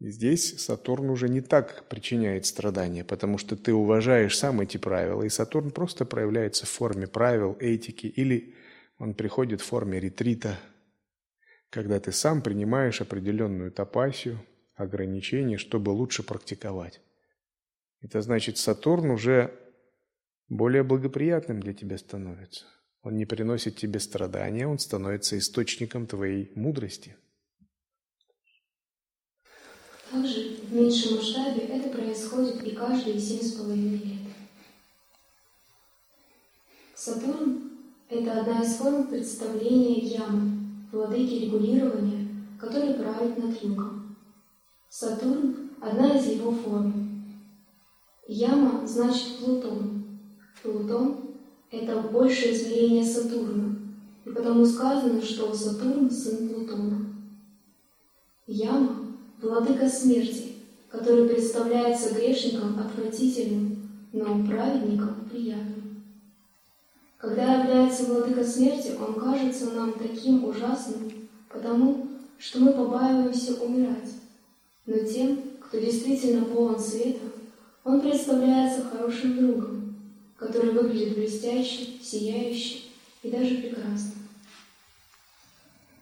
Здесь 0.00 0.60
Сатурн 0.60 1.08
уже 1.10 1.28
не 1.28 1.40
так 1.40 1.88
причиняет 1.88 2.46
страдания, 2.46 3.04
потому 3.04 3.38
что 3.38 3.56
ты 3.56 3.72
уважаешь 3.72 4.36
сам 4.36 4.60
эти 4.60 4.76
правила, 4.76 5.22
и 5.22 5.28
Сатурн 5.28 5.70
просто 5.70 6.04
проявляется 6.04 6.66
в 6.66 6.70
форме 6.70 7.06
правил, 7.06 7.56
этики, 7.60 8.06
или 8.06 8.54
он 8.98 9.14
приходит 9.14 9.60
в 9.60 9.64
форме 9.64 10.00
ретрита, 10.00 10.58
когда 11.70 12.00
ты 12.00 12.10
сам 12.10 12.42
принимаешь 12.42 13.00
определенную 13.00 13.70
тапасию, 13.70 14.44
ограничения, 14.74 15.58
чтобы 15.58 15.90
лучше 15.90 16.24
практиковать. 16.24 17.00
Это 18.00 18.20
значит, 18.20 18.58
Сатурн 18.58 19.10
уже 19.10 19.58
более 20.48 20.82
благоприятным 20.82 21.60
для 21.60 21.74
тебя 21.74 21.98
становится. 21.98 22.66
Он 23.02 23.16
не 23.16 23.26
приносит 23.26 23.76
тебе 23.76 24.00
страдания, 24.00 24.66
он 24.66 24.78
становится 24.78 25.38
источником 25.38 26.06
твоей 26.06 26.52
мудрости– 26.54 27.16
также 30.14 30.58
в 30.68 30.72
меньшем 30.72 31.16
масштабе 31.16 31.62
это 31.62 31.88
происходит 31.88 32.62
и 32.62 32.70
каждые 32.70 33.18
семь 33.18 33.42
с 33.42 33.52
половиной 33.54 33.96
лет. 33.96 34.18
Сатурн– 36.94 37.72
это 38.08 38.40
одна 38.40 38.62
из 38.62 38.76
форм 38.76 39.08
представления 39.08 39.98
ямы, 39.98 40.86
владыки 40.92 41.46
регулирования, 41.46 42.28
который 42.60 42.94
правит 42.94 43.36
над 43.38 43.60
югом. 43.60 44.16
Сатурн– 44.88 45.70
одна 45.80 46.16
из 46.16 46.26
его 46.28 46.52
форм. 46.52 47.24
Яма 48.28 48.86
значит 48.86 49.38
Плутон. 49.38 50.03
Плутон– 50.64 51.18
это 51.70 52.00
большее 52.00 52.54
измерение 52.54 53.04
Сатурна, 53.04 53.76
и 54.24 54.30
потому 54.30 54.64
сказано, 54.64 55.20
что 55.20 55.52
Сатурн– 55.52 56.10
сын 56.10 56.48
Плутона. 56.48 57.04
Яма 58.46 58.96
владыка 59.42 59.86
смерти, 59.86 60.54
который 60.88 61.28
представляется 61.28 62.14
грешником 62.14 62.78
отвратительным, 62.78 63.90
но 64.14 64.24
праведником 64.46 65.28
приятным. 65.30 66.02
Когда 67.18 67.62
является 67.62 68.04
владыка 68.04 68.42
смерти, 68.42 68.92
он 68.98 69.20
кажется 69.20 69.70
нам 69.72 69.92
таким 69.92 70.44
ужасным, 70.46 71.12
потому 71.50 72.06
что 72.38 72.60
мы 72.60 72.72
побаиваемся 72.72 73.62
умирать. 73.62 74.14
Но 74.86 74.96
тем, 75.00 75.42
кто 75.60 75.78
действительно 75.78 76.46
полон 76.46 76.78
света, 76.78 77.26
он 77.84 78.00
представляется 78.00 78.84
хорошим 78.84 79.36
другом, 79.36 79.83
который 80.36 80.70
выглядит 80.70 81.16
блестяще, 81.16 81.98
сияюще 82.02 82.80
и 83.22 83.30
даже 83.30 83.56
прекрасно. 83.56 84.12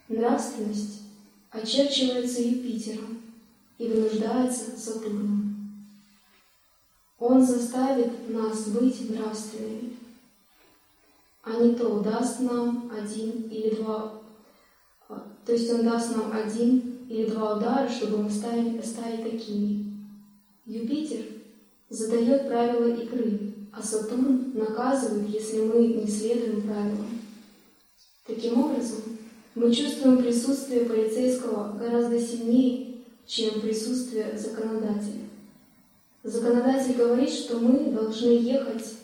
Нравственность 0.08 1.02
очерчивается 1.50 2.42
Юпитером, 2.42 3.22
и 3.82 3.88
вынуждается 3.88 4.78
Сатурном. 4.78 5.56
Он 7.18 7.44
заставит 7.44 8.28
нас 8.28 8.68
быть 8.68 9.10
нравственными, 9.10 9.96
а 11.42 11.56
не 11.56 11.74
то 11.74 12.00
даст 12.00 12.40
нам 12.40 12.92
один 12.96 13.48
или 13.48 13.74
два, 13.74 14.20
а, 15.08 15.26
то 15.44 15.52
есть 15.52 15.72
он 15.72 15.84
даст 15.84 16.16
нам 16.16 16.32
один 16.32 17.06
или 17.08 17.28
два 17.28 17.56
удара, 17.56 17.88
чтобы 17.88 18.18
мы 18.18 18.30
стали, 18.30 18.80
стали 18.82 19.30
такими. 19.30 19.92
Юпитер 20.64 21.24
задает 21.90 22.46
правила 22.46 22.94
игры, 22.94 23.51
а 23.72 23.82
Сатурн 23.82 24.52
наказывает, 24.54 25.28
если 25.30 25.62
мы 25.62 25.86
не 25.86 26.06
следуем 26.06 26.62
правилам. 26.62 27.06
Таким 28.26 28.60
образом, 28.60 29.00
мы 29.54 29.74
чувствуем 29.74 30.18
присутствие 30.18 30.84
полицейского 30.84 31.76
гораздо 31.78 32.20
сильнее, 32.20 32.98
чем 33.26 33.60
присутствие 33.60 34.36
законодателя. 34.36 35.22
Законодатель 36.22 36.96
говорит, 36.96 37.30
что 37.30 37.58
мы 37.58 37.90
должны 37.90 38.32
ехать 38.32 38.94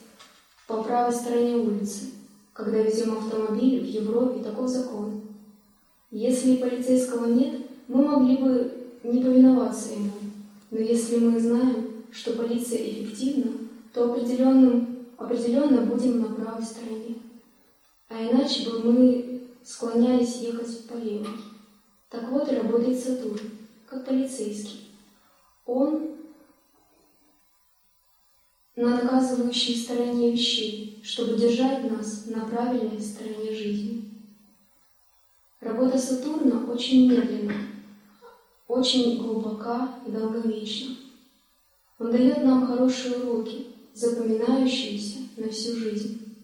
по 0.66 0.82
правой 0.82 1.14
стороне 1.14 1.56
улицы, 1.56 2.10
когда 2.52 2.82
везем 2.82 3.16
автомобиль 3.16 3.80
в 3.80 3.86
Европе, 3.86 4.44
такой 4.44 4.68
закон. 4.68 5.22
Если 6.10 6.56
полицейского 6.56 7.26
нет, 7.26 7.62
мы 7.88 8.04
могли 8.04 8.36
бы 8.36 8.72
не 9.02 9.22
повиноваться 9.22 9.94
ему. 9.94 10.10
Но 10.70 10.78
если 10.78 11.16
мы 11.16 11.40
знаем, 11.40 12.04
что 12.12 12.34
полиция 12.34 12.78
эффективна, 12.78 13.52
то 13.92 14.12
определенным, 14.12 15.06
определенно 15.16 15.82
будем 15.82 16.20
на 16.20 16.34
правой 16.34 16.62
стороне. 16.62 17.16
А 18.08 18.22
иначе 18.22 18.70
бы 18.70 18.80
мы 18.80 19.48
склонялись 19.62 20.36
ехать 20.36 20.88
по 20.88 20.94
левой. 20.94 21.28
Так 22.08 22.30
вот 22.30 22.50
работает 22.50 22.98
Сатурн 22.98 23.38
как 23.86 24.06
полицейский. 24.06 24.92
Он 25.66 26.16
на 28.76 28.90
наказывающей 28.90 29.76
стороне 29.76 30.32
вещей, 30.32 31.00
чтобы 31.04 31.36
держать 31.36 31.90
нас 31.90 32.26
на 32.26 32.46
правильной 32.46 33.00
стороне 33.00 33.52
жизни. 33.52 34.04
Работа 35.60 35.98
Сатурна 35.98 36.64
очень 36.70 37.10
медленна, 37.10 37.54
очень 38.68 39.20
глубока 39.20 39.96
и 40.06 40.10
долговечна. 40.10 40.94
Он 41.98 42.12
дает 42.12 42.44
нам 42.44 42.66
хорошие 42.66 43.16
уроки, 43.16 43.66
запоминающиеся 43.98 45.18
на 45.36 45.48
всю 45.48 45.76
жизнь. 45.76 46.36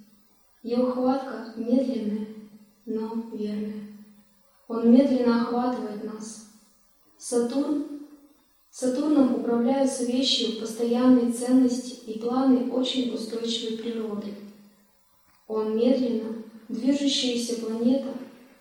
Его 0.62 0.90
хватка 0.90 1.52
медленная, 1.56 2.26
но 2.84 3.14
верная. 3.32 3.86
Он 4.66 4.92
медленно 4.92 5.42
охватывает 5.42 6.04
нас, 6.04 6.48
Сатурн 7.18 7.84
Сатурном 8.70 9.36
управляются 9.36 10.04
вещи 10.04 10.58
постоянной 10.60 11.30
ценности 11.30 12.10
и 12.10 12.18
планы 12.18 12.72
очень 12.72 13.14
устойчивой 13.14 13.78
природы. 13.78 14.34
Он 15.46 15.76
медленно 15.76 16.42
движущаяся 16.68 17.60
планета 17.60 18.08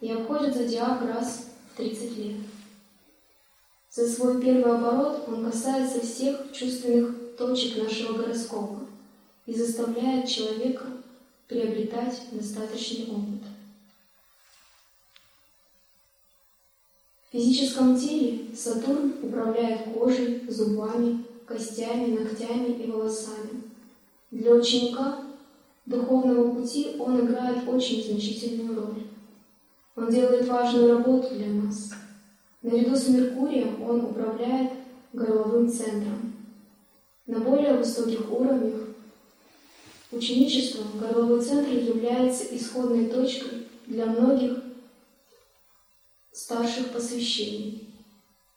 и 0.01 0.11
обходит 0.11 0.55
зодиак 0.55 1.01
раз 1.01 1.47
в 1.73 1.77
30 1.77 2.17
лет. 2.17 2.35
За 3.89 4.07
свой 4.07 4.39
первый 4.39 4.71
оборот 4.71 5.23
он 5.27 5.49
касается 5.49 6.01
всех 6.01 6.51
чувственных 6.51 7.22
точек 7.37 7.83
нашего 7.83 8.17
гороскопа 8.17 8.81
и 9.45 9.53
заставляет 9.53 10.27
человека 10.27 10.85
приобретать 11.47 12.21
достаточный 12.31 13.07
опыт. 13.11 13.43
В 17.27 17.35
физическом 17.35 17.99
теле 17.99 18.55
Сатурн 18.55 19.15
управляет 19.23 19.93
кожей, 19.93 20.45
зубами, 20.47 21.23
костями, 21.45 22.17
ногтями 22.17 22.73
и 22.73 22.89
волосами. 22.89 23.63
Для 24.31 24.53
ученика 24.53 25.23
духовного 25.85 26.53
пути 26.53 26.95
он 26.99 27.25
играет 27.25 27.67
очень 27.67 28.03
значительную 28.03 28.75
роль. 28.75 29.03
Он 29.95 30.09
делает 30.09 30.47
важную 30.47 30.97
работу 30.97 31.35
для 31.35 31.47
нас. 31.47 31.91
Наряду 32.61 32.95
с 32.95 33.07
Меркурием 33.09 33.81
он 33.83 34.05
управляет 34.05 34.71
горловым 35.11 35.69
центром. 35.69 36.32
На 37.25 37.39
более 37.39 37.77
высоких 37.77 38.31
уровнях 38.31 38.89
ученичества 40.11 40.83
горловой 40.99 41.41
центр 41.41 41.71
является 41.71 42.55
исходной 42.55 43.07
точкой 43.07 43.67
для 43.87 44.05
многих 44.05 44.61
старших 46.31 46.91
посвящений, 46.91 47.93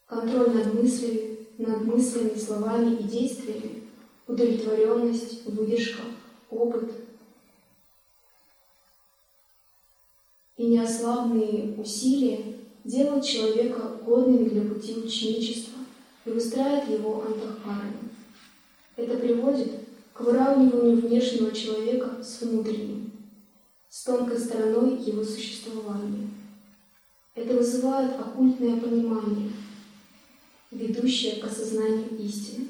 контроль 0.07 0.51
над 0.51 0.75
мыслями, 0.75 1.39
над 1.59 1.83
мыслями, 1.83 2.37
словами 2.37 2.97
и 2.97 3.05
действиями, 3.05 3.85
удовлетворенность, 4.27 5.47
выдержка, 5.47 6.03
опыт. 6.51 6.91
и 10.57 10.64
неослабные 10.64 11.75
усилия 11.79 12.41
делают 12.85 13.25
человека 13.25 13.99
годным 14.05 14.49
для 14.49 14.62
пути 14.62 14.95
ученичества 14.95 15.79
и 16.25 16.31
выстраивает 16.31 16.89
его 16.89 17.23
антахарами. 17.23 18.16
Это 18.97 19.19
приводит 19.19 19.73
к 20.15 20.21
выравниванию 20.23 20.97
внешнего 20.97 21.53
человека 21.53 22.23
с 22.23 22.41
внутренним, 22.41 23.13
с 23.91 24.05
тонкой 24.05 24.39
стороной 24.39 24.97
его 25.03 25.23
существования. 25.23 26.29
Это 27.35 27.55
вызывает 27.55 28.19
оккультное 28.19 28.81
понимание, 28.81 29.51
ведущее 30.71 31.43
к 31.43 31.45
осознанию 31.45 32.19
истины. 32.19 32.69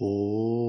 五 0.00 0.59